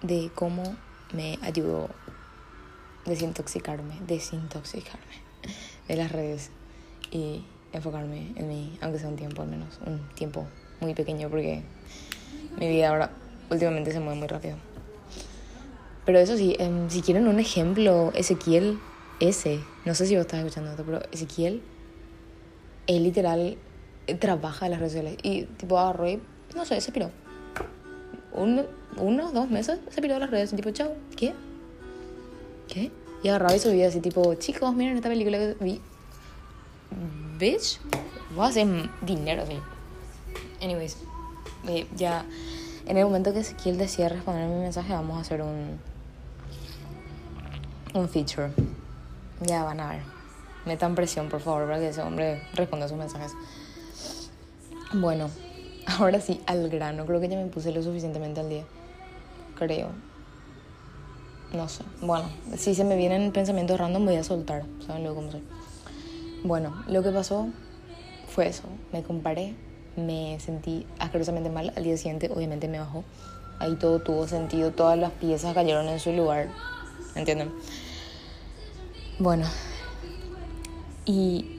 de 0.03 0.29
cómo 0.35 0.75
me 1.11 1.39
ayudó 1.41 1.89
desintoxicarme, 3.05 3.95
desintoxicarme 4.05 5.23
de 5.87 5.95
las 5.95 6.11
redes 6.11 6.51
y 7.09 7.43
enfocarme 7.73 8.31
en 8.35 8.47
mí, 8.47 8.77
aunque 8.79 8.99
sea 8.99 9.09
un 9.09 9.15
tiempo 9.15 9.41
al 9.41 9.47
menos, 9.47 9.79
un 9.87 10.07
tiempo 10.13 10.47
muy 10.81 10.93
pequeño 10.93 11.29
porque 11.31 11.63
mi 12.59 12.69
vida 12.69 12.89
ahora 12.89 13.09
últimamente 13.49 13.91
se 13.91 14.01
mueve 14.01 14.19
muy 14.19 14.27
rápido. 14.27 14.57
Pero 16.05 16.19
eso 16.19 16.37
sí, 16.37 16.55
em, 16.59 16.91
si 16.91 17.01
quieren 17.01 17.27
un 17.27 17.39
ejemplo, 17.39 18.11
Ezequiel 18.13 18.77
ese, 19.19 19.61
no 19.83 19.95
sé 19.95 20.05
si 20.05 20.15
vos 20.15 20.21
estás 20.21 20.41
escuchando 20.41 20.69
esto, 20.69 20.83
pero 20.85 21.01
Ezequiel, 21.11 21.63
él 22.85 23.03
literal 23.03 23.57
trabaja 24.19 24.67
en 24.67 24.73
las 24.73 24.79
redes 24.79 24.93
sociales 24.93 25.17
y 25.23 25.45
tipo 25.45 25.79
agarró 25.79 26.07
y, 26.07 26.21
no 26.55 26.63
sé, 26.63 26.79
se 26.81 26.91
piró. 26.91 27.09
Un, 28.37 28.65
uno, 28.97 29.31
dos 29.31 29.49
meses 29.49 29.79
se 29.89 30.01
piró 30.01 30.19
las 30.19 30.29
redes 30.29 30.51
tipo, 30.55 30.69
chao, 30.71 30.93
¿qué? 31.15 31.33
¿Qué? 32.67 32.91
Y 33.23 33.29
agarraba 33.29 33.55
y 33.55 33.59
subía 33.59 33.87
así 33.87 33.99
tipo, 33.99 34.35
chicos, 34.35 34.73
miren 34.75 34.95
esta 34.95 35.09
película 35.09 35.37
que 35.37 35.57
vi. 35.59 35.81
Bitch, 37.39 37.79
voy 38.35 38.45
a 38.45 38.49
hacer 38.49 38.67
dinero, 39.01 39.43
sí. 39.47 39.59
Anyways, 40.63 40.97
eh, 41.67 41.87
ya 41.95 42.25
en 42.85 42.97
el 42.97 43.05
momento 43.05 43.33
que 43.33 43.39
Ezequiel 43.39 43.77
decía 43.77 44.07
responder 44.07 44.47
mi 44.47 44.61
mensaje, 44.61 44.93
vamos 44.93 45.17
a 45.17 45.21
hacer 45.21 45.41
un, 45.41 45.79
un 47.93 48.09
feature. 48.09 48.51
Ya 49.41 49.63
van 49.63 49.79
a 49.79 49.89
ver. 49.89 50.01
Metan 50.65 50.95
presión, 50.95 51.29
por 51.29 51.41
favor, 51.41 51.65
para 51.65 51.79
que 51.79 51.89
ese 51.89 52.01
hombre 52.01 52.41
responda 52.53 52.85
a 52.85 52.89
sus 52.89 52.97
mensajes. 52.97 53.33
Bueno, 54.93 55.29
ahora 55.99 56.21
sí, 56.21 56.41
al 56.45 56.69
grano. 56.69 57.05
Creo 57.05 57.19
que 57.19 57.29
ya 57.29 57.37
me 57.37 57.47
puse 57.47 57.71
lo 57.71 57.81
suficientemente 57.81 58.39
al 58.39 58.49
día. 58.49 58.63
Creo. 59.57 59.89
No 61.53 61.69
sé. 61.69 61.83
Bueno, 62.01 62.29
si 62.57 62.75
se 62.75 62.83
me 62.83 62.97
vienen 62.97 63.31
pensamientos 63.31 63.79
random, 63.79 64.05
voy 64.05 64.15
a 64.15 64.23
soltar. 64.23 64.63
¿Saben 64.85 65.03
luego 65.03 65.17
cómo 65.17 65.31
soy? 65.31 65.43
Bueno, 66.43 66.83
lo 66.87 67.01
que 67.01 67.09
pasó 67.09 67.47
fue 68.27 68.47
eso. 68.47 68.63
Me 68.91 69.01
comparé 69.01 69.55
me 69.97 70.39
sentí 70.39 70.85
asquerosamente 70.99 71.49
mal. 71.49 71.73
Al 71.75 71.83
día 71.83 71.97
siguiente, 71.97 72.29
obviamente, 72.33 72.67
me 72.67 72.79
bajó. 72.79 73.03
Ahí 73.59 73.75
todo 73.75 73.99
tuvo 73.99 74.27
sentido, 74.27 74.71
todas 74.71 74.97
las 74.97 75.11
piezas 75.11 75.53
cayeron 75.53 75.87
en 75.87 75.99
su 75.99 76.13
lugar. 76.13 76.47
¿Entienden? 77.15 77.51
Bueno, 79.19 79.47
y 81.05 81.56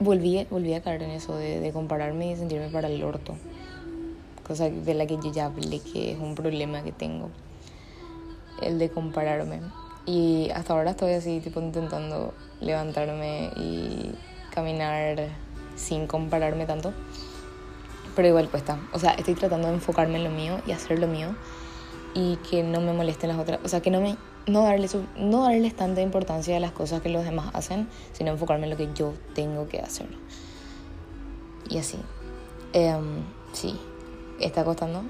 volví, 0.00 0.46
volví 0.50 0.74
a 0.74 0.82
caer 0.82 1.02
en 1.02 1.10
eso 1.10 1.36
de, 1.36 1.60
de 1.60 1.72
compararme 1.72 2.32
y 2.32 2.36
sentirme 2.36 2.68
para 2.68 2.88
el 2.88 3.02
orto. 3.02 3.34
Cosa 4.46 4.68
de 4.68 4.94
la 4.94 5.06
que 5.06 5.16
yo 5.16 5.32
ya 5.32 5.46
hablé, 5.46 5.80
que 5.80 6.12
es 6.12 6.18
un 6.18 6.34
problema 6.34 6.82
que 6.82 6.92
tengo. 6.92 7.30
El 8.60 8.78
de 8.78 8.90
compararme. 8.90 9.60
Y 10.04 10.50
hasta 10.50 10.72
ahora 10.72 10.90
estoy 10.90 11.12
así, 11.12 11.40
tipo, 11.40 11.60
intentando 11.60 12.34
levantarme 12.60 13.50
y 13.56 14.12
caminar 14.52 15.28
sin 15.76 16.06
compararme 16.06 16.66
tanto. 16.66 16.92
Pero 18.16 18.28
igual 18.28 18.48
cuesta. 18.50 18.78
O 18.92 18.98
sea, 18.98 19.12
estoy 19.12 19.34
tratando 19.34 19.68
de 19.68 19.74
enfocarme 19.74 20.16
en 20.16 20.24
lo 20.24 20.30
mío 20.30 20.60
y 20.66 20.72
hacer 20.72 20.98
lo 20.98 21.06
mío. 21.06 21.34
Y 22.14 22.36
que 22.50 22.62
no 22.62 22.80
me 22.80 22.92
molesten 22.92 23.28
las 23.28 23.38
otras. 23.38 23.60
O 23.64 23.68
sea, 23.68 23.80
que 23.80 23.90
no 23.90 24.00
me. 24.00 24.16
No, 24.46 24.62
darle, 24.64 24.88
no 25.16 25.42
darles 25.42 25.76
tanta 25.76 26.00
importancia 26.00 26.56
a 26.56 26.60
las 26.60 26.72
cosas 26.72 27.00
que 27.00 27.08
los 27.08 27.24
demás 27.24 27.50
hacen, 27.54 27.88
sino 28.12 28.32
enfocarme 28.32 28.64
en 28.64 28.70
lo 28.70 28.76
que 28.76 28.88
yo 28.92 29.14
tengo 29.34 29.68
que 29.68 29.78
hacer. 29.78 30.08
Y 31.68 31.78
así. 31.78 31.98
Um, 32.74 33.22
sí. 33.52 33.78
¿Está 34.40 34.64
costando? 34.64 35.04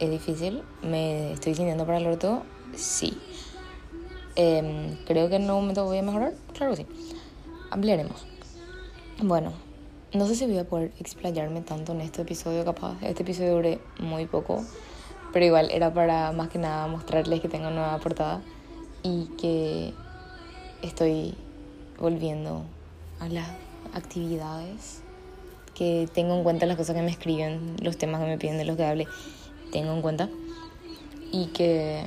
¿Es 0.00 0.10
difícil? 0.10 0.62
¿Me 0.82 1.32
estoy 1.32 1.54
sintiendo 1.54 1.86
para 1.86 1.98
el 1.98 2.06
orto? 2.08 2.42
Sí. 2.74 3.16
Um, 4.36 4.96
¿Creo 5.06 5.28
que 5.28 5.36
en 5.36 5.42
un 5.42 5.60
momento 5.60 5.84
voy 5.84 5.98
a 5.98 6.02
mejorar? 6.02 6.34
Claro 6.52 6.72
que 6.72 6.78
sí. 6.78 6.86
Hablaremos. 7.70 8.26
Bueno, 9.22 9.52
no 10.12 10.26
sé 10.26 10.34
si 10.34 10.44
voy 10.46 10.58
a 10.58 10.64
poder 10.64 10.90
explayarme 10.98 11.60
tanto 11.60 11.92
en 11.92 12.00
este 12.00 12.22
episodio, 12.22 12.64
capaz. 12.64 12.96
Este 13.02 13.22
episodio 13.22 13.52
duré 13.52 13.80
muy 14.00 14.26
poco, 14.26 14.64
pero 15.32 15.46
igual 15.46 15.70
era 15.70 15.94
para 15.94 16.32
más 16.32 16.48
que 16.48 16.58
nada 16.58 16.88
mostrarles 16.88 17.40
que 17.40 17.48
tengo 17.48 17.70
nueva 17.70 17.96
portada 17.98 18.42
y 19.02 19.26
que 19.38 19.92
estoy 20.82 21.34
volviendo 21.98 22.64
a 23.20 23.28
las 23.28 23.48
actividades, 23.94 25.02
que 25.74 26.08
tengo 26.12 26.36
en 26.36 26.42
cuenta 26.42 26.66
las 26.66 26.76
cosas 26.76 26.94
que 26.96 27.02
me 27.02 27.10
escriben, 27.10 27.76
los 27.80 27.96
temas 27.96 28.20
que 28.20 28.26
me 28.26 28.38
piden 28.38 28.58
de 28.58 28.64
los 28.64 28.76
que 28.76 28.84
hable, 28.84 29.06
tengo 29.70 29.92
en 29.92 30.02
cuenta 30.02 30.28
y 31.30 31.46
que 31.46 32.06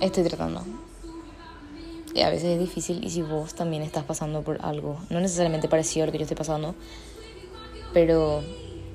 estoy 0.00 0.24
tratando. 0.24 0.62
Y 2.14 2.20
a 2.20 2.30
veces 2.30 2.50
es 2.50 2.60
difícil 2.60 3.04
y 3.04 3.10
si 3.10 3.22
vos 3.22 3.54
también 3.54 3.82
estás 3.82 4.04
pasando 4.04 4.42
por 4.42 4.64
algo, 4.64 4.98
no 5.10 5.20
necesariamente 5.20 5.68
parecido 5.68 6.04
a 6.04 6.06
lo 6.06 6.12
que 6.12 6.18
yo 6.18 6.24
estoy 6.24 6.36
pasando, 6.36 6.74
pero 7.92 8.42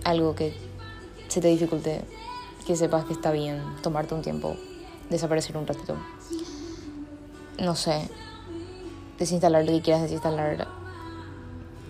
algo 0.06 0.36
que 0.36 0.54
se 1.28 1.42
te 1.42 1.50
dificulte, 1.50 2.02
que 2.66 2.76
sepas 2.76 3.06
que 3.06 3.14
está 3.14 3.32
bien 3.32 3.62
tomarte 3.82 4.14
un 4.14 4.22
tiempo, 4.22 4.56
desaparecer 5.10 5.58
un 5.58 5.68
ratito. 5.68 5.98
No 7.62 7.76
sé, 7.76 8.10
desinstalar 9.18 9.66
lo 9.66 9.72
que 9.72 9.82
quieras 9.82 10.04
desinstalar, 10.04 10.68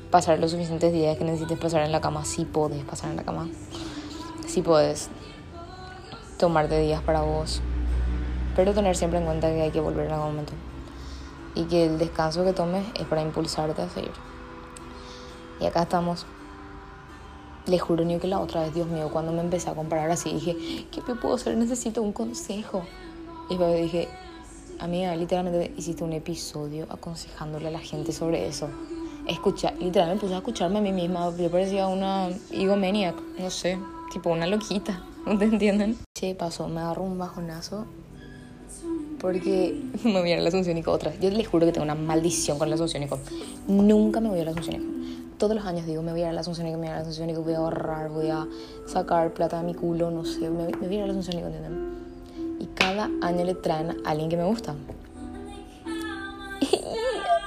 pasar 0.10 0.40
los 0.40 0.52
suficientes 0.52 0.92
días 0.92 1.18
que 1.18 1.24
necesites 1.24 1.60
pasar 1.60 1.84
en 1.84 1.92
la 1.92 2.02
cama, 2.02 2.26
si 2.26 2.46
puedes 2.46 2.84
pasar 2.84 3.12
en 3.12 3.18
la 3.18 3.24
cama, 3.24 3.48
si 4.48 4.62
puedes 4.62 5.10
tomarte 6.38 6.80
días 6.80 7.02
para 7.04 7.22
vos, 7.22 7.62
pero 8.56 8.74
tener 8.74 8.96
siempre 8.96 9.20
en 9.20 9.26
cuenta 9.26 9.48
que 9.50 9.62
hay 9.62 9.72
que 9.72 9.80
volver 9.80 10.08
en 10.08 10.14
algún 10.14 10.30
momento 10.30 10.54
y 11.54 11.66
que 11.66 11.86
el 11.86 12.00
descanso 12.00 12.44
que 12.44 12.54
tomes 12.54 12.86
es 13.00 13.06
para 13.06 13.22
impulsarte 13.22 13.82
a 13.82 13.90
seguir. 13.90 14.12
Y 15.60 15.66
acá 15.66 15.84
estamos 15.84 16.26
le 17.70 17.78
juro 17.78 18.04
ni 18.04 18.18
que 18.18 18.28
la 18.28 18.40
otra 18.40 18.62
vez, 18.62 18.74
Dios 18.74 18.88
mío, 18.88 19.10
cuando 19.12 19.32
me 19.32 19.42
empecé 19.42 19.70
a 19.70 19.76
comparar 19.76 20.10
así, 20.10 20.34
dije, 20.34 20.88
¿qué 20.92 21.02
me 21.08 21.16
puedo 21.16 21.36
hacer? 21.36 21.56
Necesito 21.56 22.02
un 22.02 22.12
consejo. 22.12 22.84
Y 23.50 23.58
luego 23.58 23.76
dije, 23.76 24.08
amiga, 24.80 25.16
literalmente 25.16 25.74
hiciste 25.78 26.04
un 26.04 26.14
episodio 26.14 26.88
aconsejándole 26.90 27.68
a 27.68 27.72
la 27.72 27.80
gente 27.80 28.12
sobre 28.12 28.48
eso. 28.48 28.70
Escucha, 29.28 29.72
literalmente 29.80 30.14
me 30.14 30.20
puse 30.20 30.34
a 30.34 30.38
escucharme 30.38 30.80
a 30.80 30.82
mí 30.82 30.92
misma. 30.92 31.32
Yo 31.38 31.52
parecía 31.52 31.88
una 31.88 32.30
egomaniac, 32.52 33.16
no 33.38 33.50
sé, 33.50 33.78
tipo 34.12 34.30
una 34.30 34.48
loquita, 34.48 35.04
¿no 35.26 35.38
te 35.38 35.46
entienden? 35.46 35.98
Che, 36.18 36.36
pasó, 36.36 36.68
me 36.68 36.82
agarró 36.82 37.04
un 37.04 37.18
bajonazo 37.18 37.86
porque 39.20 39.82
me 40.04 40.20
voy 40.20 40.32
a 40.32 40.40
la 40.40 40.50
Asunción 40.50 40.82
otra. 40.88 41.14
Yo 41.20 41.30
les 41.30 41.48
juro 41.48 41.66
que 41.66 41.72
tengo 41.72 41.86
una 41.86 41.96
maldición 41.96 42.58
con 42.58 42.70
la 42.70 42.76
Asunción 42.76 43.08
Nunca 43.68 44.20
me 44.20 44.30
voy 44.30 44.40
a 44.40 44.46
la 44.46 44.52
Asunción 44.52 45.00
todos 45.40 45.56
los 45.56 45.66
años 45.66 45.86
digo, 45.86 46.04
me 46.04 46.12
voy 46.12 46.22
a 46.22 46.26
ir 46.26 46.30
a 46.30 46.34
la 46.34 46.42
Asunción 46.42 46.68
me 46.68 46.76
voy 46.76 46.88
a 46.88 46.90
ir 46.90 46.92
a 46.92 46.96
la 46.98 47.02
Asunción 47.02 47.44
voy 47.44 47.54
a 47.54 47.58
ahorrar, 47.58 48.10
voy 48.10 48.30
a 48.30 48.46
sacar 48.86 49.34
plata 49.34 49.60
de 49.60 49.64
mi 49.64 49.74
culo, 49.74 50.12
no 50.12 50.26
sé, 50.26 50.50
me, 50.50 50.68
voy 50.68 50.88
a 50.88 50.94
ir 50.94 51.02
a 51.02 51.08
la 51.08 51.14
Asunción 51.14 51.38
¿entienden? 51.38 51.99
Y 52.60 52.66
cada 52.68 53.10
año 53.22 53.46
le 53.46 53.56
traen 53.56 53.92
a 54.06 54.10
alguien 54.10 54.30
que 54.30 54.38
me 54.38 54.44
gusta. 54.44 54.76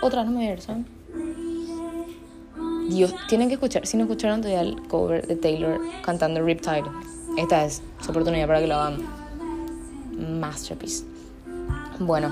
Otra 0.03 0.25
no 0.25 0.33
me 0.33 0.61
¿saben? 0.61 0.87
Dios, 2.89 3.15
tienen 3.29 3.49
que 3.49 3.55
escuchar, 3.55 3.87
si 3.87 3.97
no 3.97 4.05
escucharon 4.05 4.41
todavía 4.41 4.61
el 4.63 4.83
cover 4.89 5.27
de 5.27 5.37
Taylor 5.37 5.81
cantando 6.05 6.43
Riptide, 6.43 6.85
esta 7.39 7.65
es 7.65 7.83
su 8.01 8.11
oportunidad 8.11 8.47
para 8.47 8.61
que 8.61 8.67
lo 8.67 8.75
hagan. 8.75 9.01
Masterpiece. 10.41 11.05
Bueno, 11.99 12.29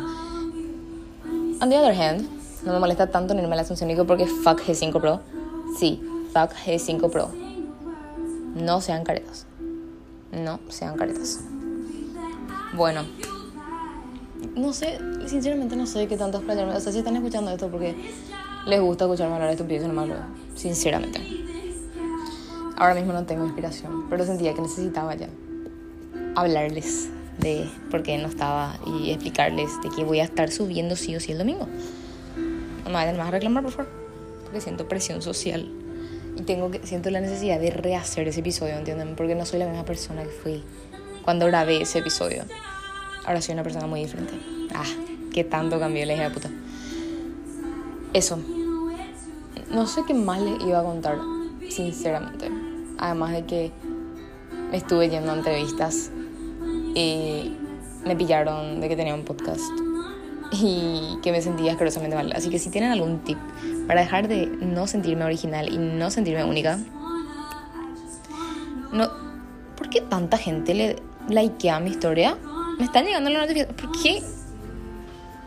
on 1.60 1.70
the 1.70 1.78
other 1.78 1.94
hand, 1.94 2.28
no 2.64 2.72
me 2.72 2.80
molesta 2.80 3.06
tanto 3.06 3.34
ni 3.34 3.42
me 3.42 3.56
la 3.56 3.62
Asunción 3.62 4.06
porque 4.06 4.26
fuck 4.26 4.60
G5 4.60 5.00
Pro 5.00 5.20
Sí, 5.78 6.02
fuck 6.32 6.52
G5 6.52 7.10
Pro. 7.10 7.30
No 8.54 8.80
sean 8.80 9.04
caretas. 9.04 9.46
No 10.32 10.60
sean 10.68 10.96
caretas. 10.96 11.40
Bueno. 12.80 13.04
No 14.56 14.72
sé, 14.72 14.98
sinceramente 15.26 15.76
no 15.76 15.86
sé 15.86 16.08
qué 16.08 16.16
tanto 16.16 16.38
explayarme. 16.38 16.74
O 16.74 16.80
sea, 16.80 16.90
si 16.90 17.00
están 17.00 17.14
escuchando 17.14 17.50
esto 17.50 17.68
porque 17.68 17.94
les 18.66 18.80
gusta 18.80 19.04
escucharme 19.04 19.34
hablar 19.34 19.50
de 19.50 19.56
estupidez 19.56 19.86
nomás 19.86 20.08
lo 20.08 20.14
Sinceramente. 20.56 21.20
Ahora 22.78 22.94
mismo 22.94 23.12
no 23.12 23.26
tengo 23.26 23.44
inspiración, 23.44 24.08
pero 24.08 24.24
sentía 24.24 24.54
que 24.54 24.62
necesitaba 24.62 25.14
ya 25.14 25.28
hablarles 26.36 27.10
de 27.36 27.68
por 27.90 28.02
qué 28.02 28.16
no 28.16 28.28
estaba 28.28 28.78
y 28.86 29.10
explicarles 29.10 29.70
de 29.82 29.90
que 29.90 30.02
voy 30.02 30.20
a 30.20 30.24
estar 30.24 30.50
subiendo 30.50 30.96
sí 30.96 31.14
o 31.14 31.20
sí 31.20 31.32
el 31.32 31.38
domingo. 31.38 31.68
No 32.84 32.86
me 32.86 32.92
vayan 32.92 33.20
a 33.20 33.30
reclamar, 33.30 33.62
por 33.62 33.72
favor 33.72 33.92
porque 34.42 34.62
siento 34.62 34.88
presión 34.88 35.20
social 35.20 35.68
y 36.34 36.42
tengo 36.44 36.70
que, 36.70 36.84
siento 36.86 37.10
la 37.10 37.20
necesidad 37.20 37.60
de 37.60 37.72
rehacer 37.72 38.26
ese 38.26 38.40
episodio, 38.40 38.78
¿entienden? 38.78 39.16
Porque 39.16 39.34
no 39.34 39.44
soy 39.44 39.58
la 39.58 39.66
misma 39.66 39.84
persona 39.84 40.22
que 40.22 40.30
fui 40.30 40.64
cuando 41.24 41.46
grabé 41.46 41.82
ese 41.82 41.98
episodio. 41.98 42.44
Ahora 43.24 43.40
soy 43.40 43.54
una 43.54 43.62
persona 43.62 43.86
muy 43.86 44.00
diferente. 44.00 44.34
Ah, 44.74 44.84
qué 45.32 45.44
tanto 45.44 45.78
cambió 45.78 46.04
la 46.06 46.14
hija 46.14 46.24
de 46.24 46.30
puta. 46.30 46.50
Eso. 48.12 48.38
No 49.70 49.86
sé 49.86 50.02
qué 50.06 50.14
más 50.14 50.40
les 50.40 50.60
iba 50.62 50.80
a 50.80 50.82
contar, 50.82 51.18
sinceramente. 51.68 52.50
Además 52.98 53.32
de 53.32 53.44
que 53.44 53.72
estuve 54.72 55.08
yendo 55.08 55.32
a 55.32 55.36
entrevistas 55.36 56.10
y 56.94 57.56
me 58.04 58.16
pillaron 58.16 58.80
de 58.80 58.88
que 58.88 58.96
tenía 58.96 59.14
un 59.14 59.24
podcast 59.24 59.70
y 60.52 61.18
que 61.22 61.30
me 61.30 61.40
sentía 61.42 61.72
asquerosamente 61.72 62.16
mal. 62.16 62.32
Así 62.34 62.50
que 62.50 62.58
si 62.58 62.70
tienen 62.70 62.90
algún 62.90 63.20
tip 63.20 63.38
para 63.86 64.00
dejar 64.00 64.28
de 64.28 64.46
no 64.46 64.86
sentirme 64.86 65.24
original 65.24 65.72
y 65.72 65.78
no 65.78 66.10
sentirme 66.10 66.44
única, 66.44 66.78
no, 68.92 69.08
¿por 69.76 69.88
qué 69.90 70.00
tanta 70.00 70.36
gente 70.36 70.74
le 70.74 71.09
likea 71.28 71.80
mi 71.80 71.90
historia? 71.90 72.36
Me 72.78 72.84
están 72.84 73.04
llegando 73.04 73.30
las 73.30 73.42
notificaciones. 73.42 73.82
¿Por 73.82 74.02
qué? 74.02 74.22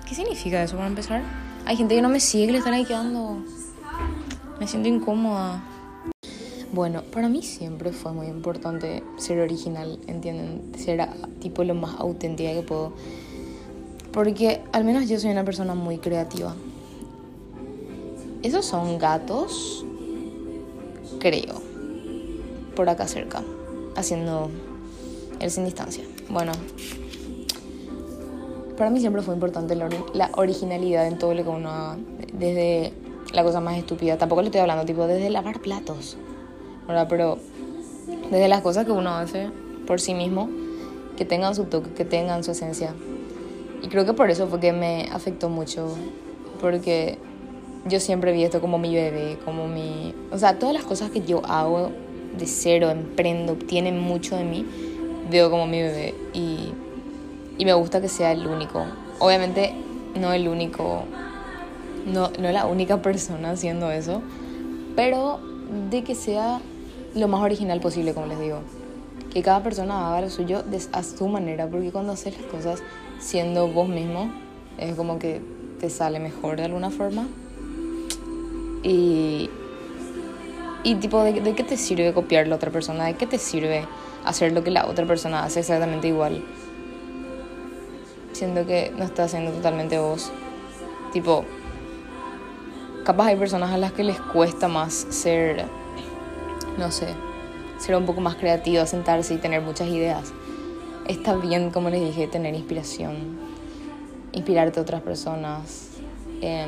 ¿Qué 0.07 0.15
significa 0.15 0.63
eso 0.63 0.75
para 0.75 0.87
empezar? 0.87 1.23
Hay 1.65 1.75
gente 1.75 1.95
que 1.95 2.01
no 2.01 2.09
me 2.09 2.19
sigue 2.19 2.47
que 2.47 2.51
le 2.53 2.57
está 2.59 2.71
likeando. 2.71 3.37
Me 4.59 4.67
siento 4.67 4.89
incómoda. 4.89 5.63
Bueno, 6.71 7.03
para 7.03 7.29
mí 7.29 7.43
siempre 7.43 7.91
fue 7.91 8.11
muy 8.13 8.27
importante 8.27 9.03
ser 9.17 9.39
original, 9.39 9.99
¿entienden? 10.07 10.71
Ser 10.77 11.07
tipo 11.39 11.63
lo 11.63 11.75
más 11.75 11.99
auténtica 11.99 12.51
que 12.51 12.61
puedo 12.61 12.93
porque 14.13 14.61
al 14.71 14.85
menos 14.85 15.09
yo 15.09 15.19
soy 15.19 15.31
una 15.31 15.43
persona 15.43 15.73
muy 15.73 15.97
creativa. 15.97 16.55
Esos 18.43 18.65
son 18.65 18.99
gatos, 18.99 19.83
creo, 21.19 21.55
por 22.75 22.87
acá 22.89 23.07
cerca, 23.07 23.41
haciendo 23.95 24.51
el 25.43 25.51
sin 25.51 25.65
distancia. 25.65 26.03
Bueno, 26.29 26.53
para 28.77 28.89
mí 28.89 28.99
siempre 28.99 29.21
fue 29.21 29.33
importante 29.33 29.75
la, 29.75 30.29
originalidad 30.35 31.07
en 31.07 31.17
todo 31.17 31.33
lo 31.33 31.43
que 31.43 31.49
uno 31.49 31.69
haga, 31.69 31.97
desde 32.33 32.93
la 33.33 33.43
cosa 33.43 33.59
más 33.59 33.77
estúpida, 33.77 34.17
tampoco 34.17 34.41
le 34.41 34.47
estoy 34.47 34.61
hablando, 34.61 34.85
tipo, 34.85 35.05
desde 35.05 35.29
lavar 35.29 35.59
platos, 35.59 36.17
¿verdad? 36.87 37.07
Pero 37.09 37.37
desde 38.31 38.47
las 38.47 38.61
cosas 38.61 38.85
que 38.85 38.91
uno 38.91 39.11
hace 39.11 39.49
por 39.85 39.99
sí 39.99 40.13
mismo, 40.13 40.49
que 41.17 41.25
tengan 41.25 41.55
su 41.55 41.65
toque, 41.65 41.91
que 41.91 42.05
tengan 42.05 42.43
su 42.43 42.51
esencia. 42.51 42.93
Y 43.81 43.87
creo 43.89 44.05
que 44.05 44.13
por 44.13 44.29
eso 44.29 44.47
fue 44.47 44.59
que 44.59 44.71
me 44.71 45.09
afectó 45.11 45.49
mucho, 45.49 45.89
porque 46.61 47.17
yo 47.85 47.99
siempre 47.99 48.31
vi 48.31 48.43
esto 48.43 48.61
como 48.61 48.77
mi 48.77 48.95
bebé, 48.95 49.37
como 49.43 49.67
mi... 49.67 50.15
O 50.31 50.37
sea, 50.37 50.57
todas 50.57 50.73
las 50.73 50.85
cosas 50.85 51.11
que 51.11 51.21
yo 51.21 51.45
hago 51.45 51.91
de 52.37 52.47
cero, 52.47 52.89
emprendo, 52.89 53.55
tiene 53.55 53.91
mucho 53.91 54.37
de 54.37 54.45
mí, 54.45 54.65
veo 55.29 55.49
como 55.49 55.65
mi 55.65 55.81
bebé 55.81 56.15
y, 56.33 56.73
y 57.57 57.65
me 57.65 57.73
gusta 57.73 58.01
que 58.01 58.07
sea 58.07 58.31
el 58.31 58.47
único. 58.47 58.85
Obviamente 59.19 59.73
no 60.19 60.33
el 60.33 60.47
único, 60.47 61.03
no, 62.05 62.29
no 62.39 62.51
la 62.51 62.65
única 62.65 63.01
persona 63.01 63.51
haciendo 63.51 63.91
eso, 63.91 64.21
pero 64.95 65.39
de 65.89 66.03
que 66.03 66.15
sea 66.15 66.59
lo 67.15 67.27
más 67.27 67.41
original 67.41 67.79
posible, 67.79 68.13
como 68.13 68.27
les 68.27 68.39
digo. 68.39 68.59
Que 69.31 69.41
cada 69.41 69.63
persona 69.63 70.07
haga 70.07 70.21
lo 70.21 70.29
suyo 70.29 70.63
a 70.91 71.03
su 71.03 71.27
manera, 71.27 71.67
porque 71.67 71.91
cuando 71.91 72.13
haces 72.13 72.39
las 72.39 72.51
cosas 72.51 72.83
siendo 73.19 73.67
vos 73.67 73.89
mismo, 73.89 74.31
es 74.77 74.95
como 74.95 75.17
que 75.17 75.41
te 75.79 75.89
sale 75.89 76.19
mejor 76.19 76.57
de 76.57 76.65
alguna 76.65 76.91
forma. 76.91 77.27
Y, 78.83 79.49
y 80.83 80.95
tipo, 80.95 81.23
¿de, 81.23 81.39
¿de, 81.39 81.55
qué 81.55 81.63
te 81.63 81.77
sirve 81.77 82.13
copiar 82.13 82.47
la 82.47 82.55
otra 82.55 82.69
persona? 82.69 83.05
¿De 83.05 83.15
qué 83.15 83.25
te 83.25 83.37
sirve 83.37 83.87
hacer 84.25 84.51
lo 84.51 84.63
que 84.63 84.71
la 84.71 84.85
otra 84.85 85.05
persona 85.05 85.43
hace 85.43 85.61
exactamente 85.61 86.09
igual? 86.09 86.43
Siento 88.33 88.65
que 88.65 88.91
no 88.97 89.05
estás 89.05 89.27
haciendo 89.27 89.51
totalmente 89.51 89.97
vos. 89.97 90.31
Tipo, 91.13 91.45
capaz 93.05 93.27
hay 93.27 93.35
personas 93.35 93.71
a 93.71 93.77
las 93.77 93.93
que 93.93 94.03
les 94.03 94.19
cuesta 94.19 94.67
más 94.67 94.93
ser, 94.93 95.65
no 96.77 96.91
sé, 96.91 97.07
ser 97.77 97.95
un 97.95 98.05
poco 98.05 98.21
más 98.21 98.35
creativo, 98.35 98.85
sentarse 98.85 99.35
y 99.35 99.37
tener 99.37 99.61
muchas 99.61 99.87
ideas. 99.87 100.33
Está 101.07 101.35
bien, 101.35 101.69
como 101.69 101.89
les 101.89 102.01
dije, 102.01 102.27
tener 102.27 102.55
inspiración, 102.55 103.37
inspirarte 104.31 104.79
a 104.79 104.83
otras 104.83 105.01
personas, 105.01 105.89
eh, 106.41 106.65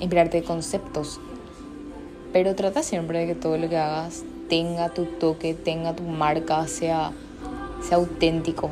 inspirarte 0.00 0.40
de 0.40 0.44
conceptos, 0.44 1.20
pero 2.36 2.54
trata 2.54 2.82
siempre 2.82 3.20
de 3.20 3.28
que 3.28 3.34
todo 3.34 3.56
lo 3.56 3.66
que 3.66 3.78
hagas 3.78 4.22
tenga 4.50 4.90
tu 4.90 5.06
toque, 5.06 5.54
tenga 5.54 5.96
tu 5.96 6.02
marca, 6.02 6.68
sea, 6.68 7.12
sea 7.80 7.96
auténtico. 7.96 8.68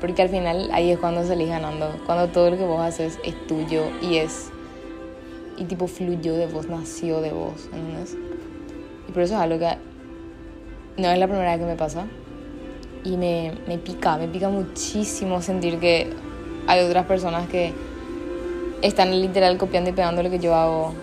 Porque 0.00 0.22
al 0.22 0.28
final 0.28 0.70
ahí 0.72 0.92
es 0.92 1.00
cuando 1.00 1.26
salís 1.26 1.48
ganando, 1.48 1.90
cuando 2.06 2.28
todo 2.28 2.50
lo 2.50 2.56
que 2.56 2.62
vos 2.62 2.80
haces 2.80 3.18
es 3.24 3.34
tuyo 3.48 3.86
y 4.00 4.18
es 4.18 4.52
y 5.56 5.64
tipo 5.64 5.88
fluyó 5.88 6.36
de 6.36 6.46
vos, 6.46 6.68
nació 6.68 7.20
de 7.22 7.32
vos, 7.32 7.68
¿entendés? 7.72 8.16
Y 9.08 9.10
por 9.10 9.24
eso 9.24 9.34
es 9.34 9.40
algo 9.40 9.58
que 9.58 9.76
no 10.96 11.08
es 11.08 11.18
la 11.18 11.26
primera 11.26 11.56
vez 11.56 11.58
que 11.58 11.66
me 11.66 11.76
pasa. 11.76 12.06
Y 13.02 13.16
me, 13.16 13.52
me 13.66 13.78
pica, 13.78 14.16
me 14.16 14.28
pica 14.28 14.48
muchísimo 14.48 15.42
sentir 15.42 15.80
que 15.80 16.08
hay 16.68 16.84
otras 16.84 17.04
personas 17.06 17.48
que 17.48 17.72
están 18.82 19.20
literal 19.20 19.58
copiando 19.58 19.90
y 19.90 19.92
pegando 19.92 20.22
lo 20.22 20.30
que 20.30 20.38
yo 20.38 20.54
hago. 20.54 20.94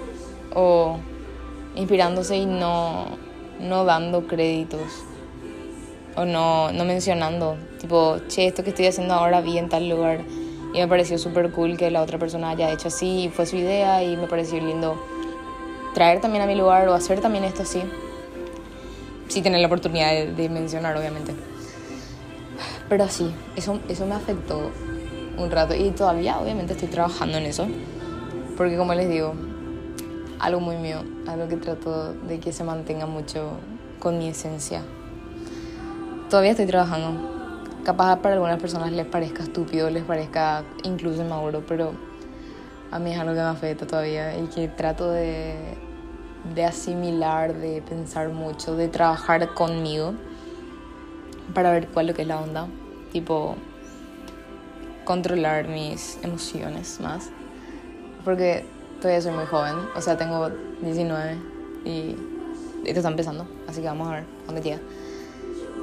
O 0.53 0.97
inspirándose 1.75 2.37
y 2.37 2.45
no, 2.45 3.05
no 3.59 3.85
dando 3.85 4.27
créditos. 4.27 4.81
O 6.15 6.25
no, 6.25 6.71
no 6.71 6.85
mencionando. 6.85 7.57
Tipo, 7.79 8.17
che, 8.27 8.47
esto 8.47 8.63
que 8.63 8.69
estoy 8.69 8.87
haciendo 8.87 9.13
ahora 9.13 9.41
vi 9.41 9.57
en 9.57 9.69
tal 9.69 9.89
lugar 9.89 10.21
y 10.73 10.79
me 10.79 10.87
pareció 10.87 11.17
súper 11.17 11.51
cool 11.51 11.77
que 11.77 11.89
la 11.89 12.01
otra 12.01 12.17
persona 12.17 12.49
haya 12.49 12.71
hecho 12.71 12.89
así, 12.89 13.31
fue 13.33 13.45
su 13.45 13.55
idea 13.55 14.03
y 14.03 14.17
me 14.17 14.27
pareció 14.27 14.59
lindo 14.59 15.01
traer 15.93 16.19
también 16.19 16.43
a 16.43 16.47
mi 16.47 16.55
lugar 16.55 16.87
o 16.89 16.93
hacer 16.93 17.21
también 17.21 17.45
esto 17.45 17.63
así. 17.63 17.81
Sí, 19.29 19.41
tener 19.41 19.61
la 19.61 19.67
oportunidad 19.67 20.27
de, 20.27 20.49
mencionar, 20.49 20.95
obviamente. 20.95 21.33
Pero 22.89 23.07
sí, 23.07 23.33
eso, 23.55 23.79
eso 23.87 24.05
me 24.05 24.15
afectó 24.15 24.69
un 25.37 25.49
rato 25.49 25.73
y 25.73 25.89
todavía 25.91 26.39
obviamente 26.39 26.73
estoy 26.73 26.89
trabajando 26.89 27.37
en 27.37 27.45
eso. 27.45 27.67
Porque 28.57 28.77
como 28.77 28.93
les 28.93 29.09
digo, 29.09 29.33
algo 30.39 30.59
muy 30.59 30.77
mío, 30.77 31.03
algo 31.27 31.47
que 31.47 31.57
trato 31.57 32.13
de 32.13 32.39
que 32.39 32.51
se 32.51 32.63
mantenga 32.63 33.05
mucho 33.05 33.51
con 33.99 34.17
mi 34.17 34.27
esencia. 34.27 34.81
Todavía 36.29 36.51
estoy 36.51 36.65
trabajando 36.65 37.35
capaz 37.83 38.17
para 38.17 38.33
algunas 38.33 38.59
personas 38.59 38.91
les 38.91 39.05
parezca 39.05 39.43
estúpido, 39.43 39.89
les 39.89 40.03
parezca 40.03 40.63
incluso 40.83 41.21
inmaduro, 41.21 41.63
pero 41.67 41.93
a 42.91 42.99
mí 42.99 43.11
es 43.11 43.19
algo 43.19 43.33
que 43.33 43.39
me 43.39 43.45
afecta 43.45 43.85
todavía 43.85 44.37
y 44.37 44.47
que 44.47 44.67
trato 44.67 45.11
de, 45.11 45.55
de 46.53 46.65
asimilar, 46.65 47.53
de 47.53 47.81
pensar 47.81 48.29
mucho, 48.29 48.75
de 48.75 48.87
trabajar 48.87 49.53
conmigo 49.53 50.13
para 51.53 51.71
ver 51.71 51.87
cuál 51.87 52.07
lo 52.07 52.13
que 52.13 52.23
es 52.23 52.27
la 52.27 52.39
onda. 52.39 52.67
Tipo, 53.11 53.55
controlar 55.03 55.67
mis 55.67 56.17
emociones 56.23 56.99
más. 56.99 57.29
Porque 58.23 58.65
todavía 59.05 59.21
soy 59.21 59.33
muy 59.33 59.45
joven, 59.45 59.75
o 59.95 60.01
sea, 60.01 60.17
tengo 60.17 60.49
19 60.81 61.37
y 61.85 62.15
esto 62.85 62.99
está 63.01 63.09
empezando, 63.09 63.45
así 63.67 63.81
que 63.81 63.87
vamos 63.87 64.07
a 64.07 64.11
ver 64.13 64.23
dónde 64.47 64.63
llega. 64.63 64.79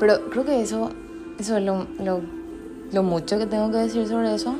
Pero 0.00 0.28
creo 0.28 0.44
que 0.44 0.61
eso 0.61 0.90
eso 1.38 1.56
es 1.56 1.62
lo, 1.62 1.87
lo, 2.00 2.20
lo 2.90 3.02
mucho 3.04 3.38
que 3.38 3.46
tengo 3.46 3.70
que 3.70 3.76
decir 3.76 4.08
sobre 4.08 4.35
eso. 4.35 4.56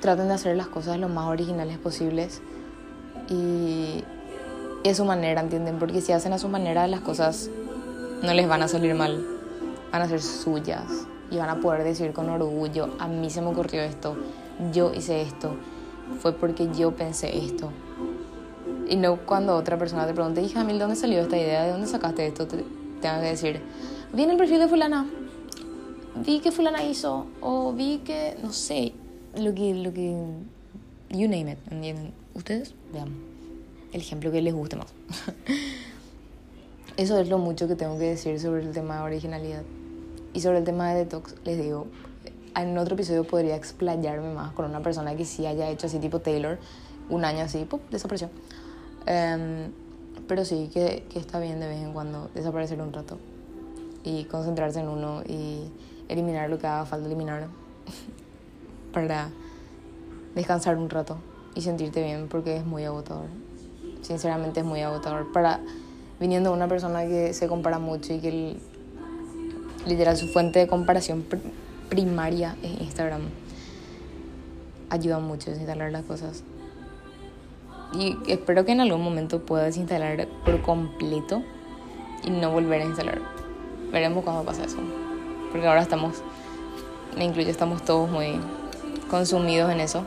Traten 0.00 0.28
de 0.28 0.34
hacer 0.34 0.56
las 0.56 0.68
cosas 0.68 0.98
lo 0.98 1.10
más 1.10 1.26
originales 1.26 1.76
posibles 1.76 2.40
y 3.28 4.02
es 4.82 4.96
su 4.96 5.04
manera, 5.04 5.42
¿entienden? 5.42 5.78
Porque 5.78 6.00
si 6.00 6.12
hacen 6.12 6.32
a 6.32 6.38
su 6.38 6.48
manera 6.48 6.86
las 6.86 7.00
cosas 7.00 7.50
no 8.22 8.32
les 8.32 8.48
van 8.48 8.62
a 8.62 8.68
salir 8.68 8.94
mal, 8.94 9.22
van 9.92 10.00
a 10.00 10.08
ser 10.08 10.22
suyas 10.22 11.06
y 11.30 11.36
van 11.36 11.50
a 11.50 11.60
poder 11.60 11.84
decir 11.84 12.14
con 12.14 12.30
orgullo, 12.30 12.88
a 12.98 13.06
mí 13.06 13.28
se 13.28 13.42
me 13.42 13.48
ocurrió 13.48 13.82
esto, 13.82 14.16
yo 14.72 14.94
hice 14.94 15.20
esto, 15.20 15.56
fue 16.20 16.32
porque 16.32 16.68
yo 16.76 16.92
pensé 16.92 17.36
esto. 17.36 17.70
Y 18.88 18.96
no 18.96 19.16
cuando 19.24 19.56
otra 19.56 19.78
persona 19.78 20.06
te 20.06 20.14
pregunte, 20.14 20.42
hija, 20.42 20.64
¿de 20.64 20.78
dónde 20.78 20.96
salió 20.96 21.22
esta 21.22 21.36
idea? 21.36 21.64
¿De 21.64 21.72
dónde 21.72 21.86
sacaste 21.86 22.26
esto? 22.26 22.46
Te 22.46 22.64
tengas 23.00 23.20
que 23.20 23.28
decir, 23.28 23.60
viene 24.12 24.32
el 24.32 24.38
perfil 24.38 24.58
de 24.58 24.68
fulana, 24.68 25.06
vi 26.24 26.40
que 26.40 26.52
fulana 26.52 26.84
hizo 26.84 27.26
o 27.40 27.72
vi 27.72 27.98
que, 27.98 28.36
no 28.42 28.52
sé, 28.52 28.92
lo 29.36 29.54
que, 29.54 29.74
lo 29.74 29.92
que, 29.92 30.16
you 31.10 31.28
name 31.28 31.52
it, 31.52 31.72
¿entienden? 31.72 32.12
Ustedes 32.34 32.74
vean 32.92 33.08
el 33.92 34.00
ejemplo 34.00 34.30
que 34.30 34.42
les 34.42 34.52
guste 34.52 34.76
más. 34.76 34.92
Eso 36.96 37.18
es 37.18 37.28
lo 37.28 37.38
mucho 37.38 37.66
que 37.66 37.74
tengo 37.74 37.98
que 37.98 38.04
decir 38.04 38.38
sobre 38.38 38.62
el 38.62 38.72
tema 38.72 38.98
de 38.98 39.02
originalidad. 39.02 39.62
Y 40.32 40.40
sobre 40.40 40.58
el 40.58 40.64
tema 40.64 40.92
de 40.92 41.04
detox, 41.04 41.34
les 41.44 41.58
digo, 41.58 41.86
en 42.56 42.78
otro 42.78 42.94
episodio 42.94 43.24
podría 43.24 43.56
explayarme 43.56 44.32
más 44.32 44.52
con 44.52 44.66
una 44.66 44.80
persona 44.80 45.14
que 45.16 45.24
sí 45.24 45.46
haya 45.46 45.68
hecho 45.68 45.86
así 45.86 45.98
tipo 45.98 46.20
Taylor, 46.20 46.58
un 47.08 47.24
año 47.24 47.44
así, 47.44 47.64
¡pum!, 47.64 47.80
desapareció. 47.90 48.30
Um, 49.06 49.72
pero 50.26 50.44
sí 50.44 50.70
que, 50.72 51.04
que 51.10 51.18
está 51.18 51.38
bien 51.38 51.60
de 51.60 51.68
vez 51.68 51.82
en 51.82 51.92
cuando 51.92 52.30
desaparecer 52.34 52.80
un 52.80 52.92
rato 52.92 53.18
y 54.04 54.24
concentrarse 54.24 54.80
en 54.80 54.88
uno 54.88 55.22
y 55.26 55.70
eliminar 56.08 56.48
lo 56.48 56.58
que 56.58 56.66
haga 56.66 56.86
falta 56.86 57.06
eliminar 57.06 57.48
para 58.92 59.28
descansar 60.34 60.76
un 60.76 60.88
rato 60.90 61.18
y 61.54 61.60
sentirte 61.60 62.02
bien 62.02 62.28
porque 62.28 62.56
es 62.56 62.64
muy 62.64 62.84
agotador. 62.84 63.26
Sinceramente 64.02 64.60
es 64.60 64.66
muy 64.66 64.80
agotador. 64.80 65.32
Para 65.32 65.60
viniendo 66.20 66.50
de 66.50 66.56
una 66.56 66.68
persona 66.68 67.04
que 67.04 67.34
se 67.34 67.48
compara 67.48 67.78
mucho 67.78 68.12
y 68.12 68.18
que 68.18 68.56
literal 69.86 70.16
su 70.16 70.28
fuente 70.28 70.60
de 70.60 70.66
comparación 70.66 71.24
primaria 71.88 72.56
es 72.62 72.80
Instagram. 72.80 73.22
Ayuda 74.90 75.18
mucho 75.18 75.50
a 75.50 75.52
desinstalar 75.52 75.92
las 75.92 76.04
cosas. 76.04 76.42
Y 77.92 78.16
espero 78.26 78.64
que 78.64 78.72
en 78.72 78.80
algún 78.80 79.02
momento 79.02 79.40
pueda 79.44 79.64
desinstalar 79.64 80.28
por 80.44 80.60
completo 80.62 81.42
y 82.24 82.30
no 82.30 82.50
volver 82.50 82.82
a 82.82 82.84
instalar. 82.84 83.20
Veremos 83.92 84.24
cuando 84.24 84.44
pasa 84.44 84.64
eso 84.64 84.78
porque 85.54 85.68
ahora 85.68 85.82
estamos, 85.82 86.20
me 87.16 87.24
incluyo, 87.24 87.48
estamos 87.48 87.84
todos 87.84 88.10
muy 88.10 88.40
consumidos 89.08 89.70
en 89.70 89.78
eso. 89.78 90.04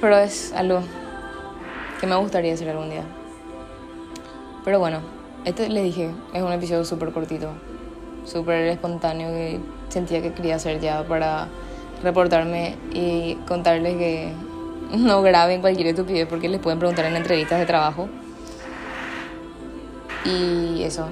Pero 0.00 0.16
es 0.18 0.52
algo 0.52 0.78
que 2.00 2.06
me 2.06 2.14
gustaría 2.14 2.54
hacer 2.54 2.68
algún 2.68 2.90
día. 2.90 3.02
Pero 4.64 4.78
bueno, 4.78 5.00
este 5.44 5.68
les 5.68 5.82
dije, 5.82 6.12
es 6.34 6.40
un 6.40 6.52
episodio 6.52 6.84
súper 6.84 7.10
cortito, 7.10 7.50
súper 8.26 8.66
espontáneo 8.66 9.30
que 9.30 9.60
sentía 9.88 10.20
que 10.20 10.32
quería 10.32 10.56
hacer 10.56 10.80
ya 10.80 11.02
para 11.04 11.48
reportarme 12.02 12.76
y 12.92 13.36
contarles 13.46 13.96
que 13.96 14.32
no 14.92 15.22
graben 15.22 15.60
cualquier 15.60 15.88
estupidez 15.88 16.26
porque 16.28 16.48
les 16.48 16.60
pueden 16.60 16.78
preguntar 16.78 17.04
en 17.06 17.16
entrevistas 17.16 17.58
de 17.58 17.66
trabajo. 17.66 18.08
Y 20.24 20.82
eso, 20.82 21.08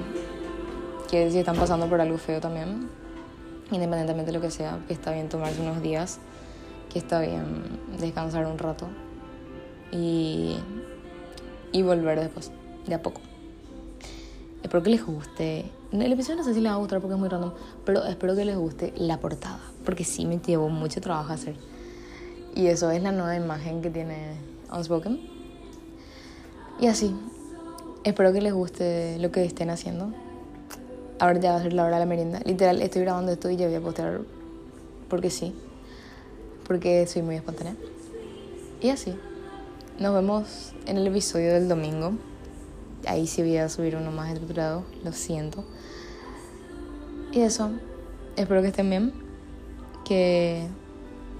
que 1.09 1.31
si 1.31 1.39
están 1.39 1.55
pasando 1.55 1.87
por 1.87 2.01
algo 2.01 2.17
feo 2.17 2.41
también, 2.41 2.89
independientemente 3.71 4.31
de 4.31 4.37
lo 4.37 4.41
que 4.41 4.51
sea, 4.51 4.79
que 4.87 4.93
está 4.93 5.11
bien 5.11 5.29
tomarse 5.29 5.61
unos 5.61 5.81
días, 5.81 6.19
que 6.91 6.99
está 6.99 7.21
bien 7.21 7.79
descansar 7.97 8.45
un 8.45 8.57
rato 8.57 8.87
y, 9.91 10.57
y 11.71 11.81
volver 11.81 12.19
después, 12.19 12.51
de 12.85 12.95
a 12.95 13.01
poco. 13.01 13.21
Espero 14.63 14.83
que 14.83 14.89
les 14.89 15.05
guste. 15.05 15.65
El 15.91 16.11
episodio 16.11 16.37
no 16.37 16.43
sé 16.43 16.53
si 16.53 16.61
les 16.61 16.71
va 16.71 16.75
a 16.75 16.79
gustar 16.79 16.99
porque 16.99 17.13
es 17.13 17.19
muy 17.19 17.29
random, 17.29 17.53
pero 17.85 18.03
espero 18.05 18.35
que 18.35 18.45
les 18.45 18.57
guste 18.57 18.93
la 18.97 19.19
portada, 19.19 19.59
porque 19.85 20.03
sí 20.03 20.25
me 20.25 20.39
llevó 20.39 20.69
mucho 20.69 20.99
trabajo 21.01 21.33
hacer. 21.33 21.55
Y 22.53 22.67
eso 22.67 22.89
es 22.91 23.01
la 23.01 23.11
nueva 23.11 23.35
imagen 23.35 23.81
que 23.81 23.89
tiene 23.89 24.35
Unspoken. 24.71 25.19
Y 26.79 26.87
así, 26.87 27.15
Espero 28.05 28.31
que 28.31 28.39
les 28.39 28.53
guste 28.53 29.17
lo 29.17 29.31
que 29.31 29.43
estén 29.43 29.71
haciendo. 29.71 30.13
Ahora 31.17 31.39
ya 31.39 31.53
va 31.53 31.57
a 31.57 31.63
ser 31.63 31.73
la 31.73 31.85
hora 31.85 31.95
de 31.95 32.01
la 32.01 32.05
merienda. 32.05 32.39
Literal, 32.45 32.79
estoy 32.83 33.01
grabando 33.01 33.31
esto 33.31 33.49
y 33.49 33.55
ya 33.55 33.65
voy 33.65 33.73
a 33.73 33.81
postear 33.81 34.21
porque 35.09 35.31
sí. 35.31 35.55
Porque 36.67 37.07
soy 37.07 37.23
muy 37.23 37.35
espontánea. 37.35 37.75
Y 38.79 38.89
así. 38.89 39.15
Nos 39.97 40.13
vemos 40.13 40.73
en 40.85 40.97
el 40.97 41.07
episodio 41.07 41.51
del 41.51 41.67
domingo. 41.67 42.11
Ahí 43.07 43.27
sí 43.27 43.41
voy 43.41 43.57
a 43.57 43.69
subir 43.69 43.95
uno 43.95 44.11
más 44.11 44.29
estructurado. 44.29 44.83
Lo 45.03 45.11
siento. 45.11 45.63
Y 47.31 47.41
eso. 47.41 47.71
Espero 48.35 48.61
que 48.61 48.67
estén 48.67 48.89
bien. 48.89 49.13
Que 50.03 50.67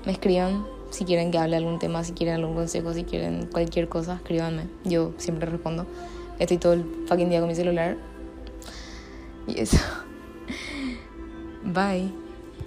me 0.06 0.12
escriban 0.12 0.66
si 0.92 1.04
quieren 1.06 1.32
que 1.32 1.38
hable 1.38 1.56
algún 1.58 1.80
tema, 1.80 2.04
si 2.04 2.14
quieren 2.14 2.36
algún 2.36 2.56
consejo, 2.56 2.94
si 2.94 3.04
quieren 3.04 3.48
cualquier 3.52 3.90
cosa, 3.90 4.16
escríbanme. 4.16 4.68
Yo 4.84 5.14
siempre 5.18 5.50
respondo. 5.50 5.86
Estoy 6.40 6.58
todo 6.58 6.74
el 6.74 6.86
fucking 7.08 7.30
día 7.30 7.40
con 7.40 7.50
mi 7.50 7.56
celular. 7.56 7.98
Y 9.48 9.60
eso. 9.60 9.78
Bye. 11.64 12.25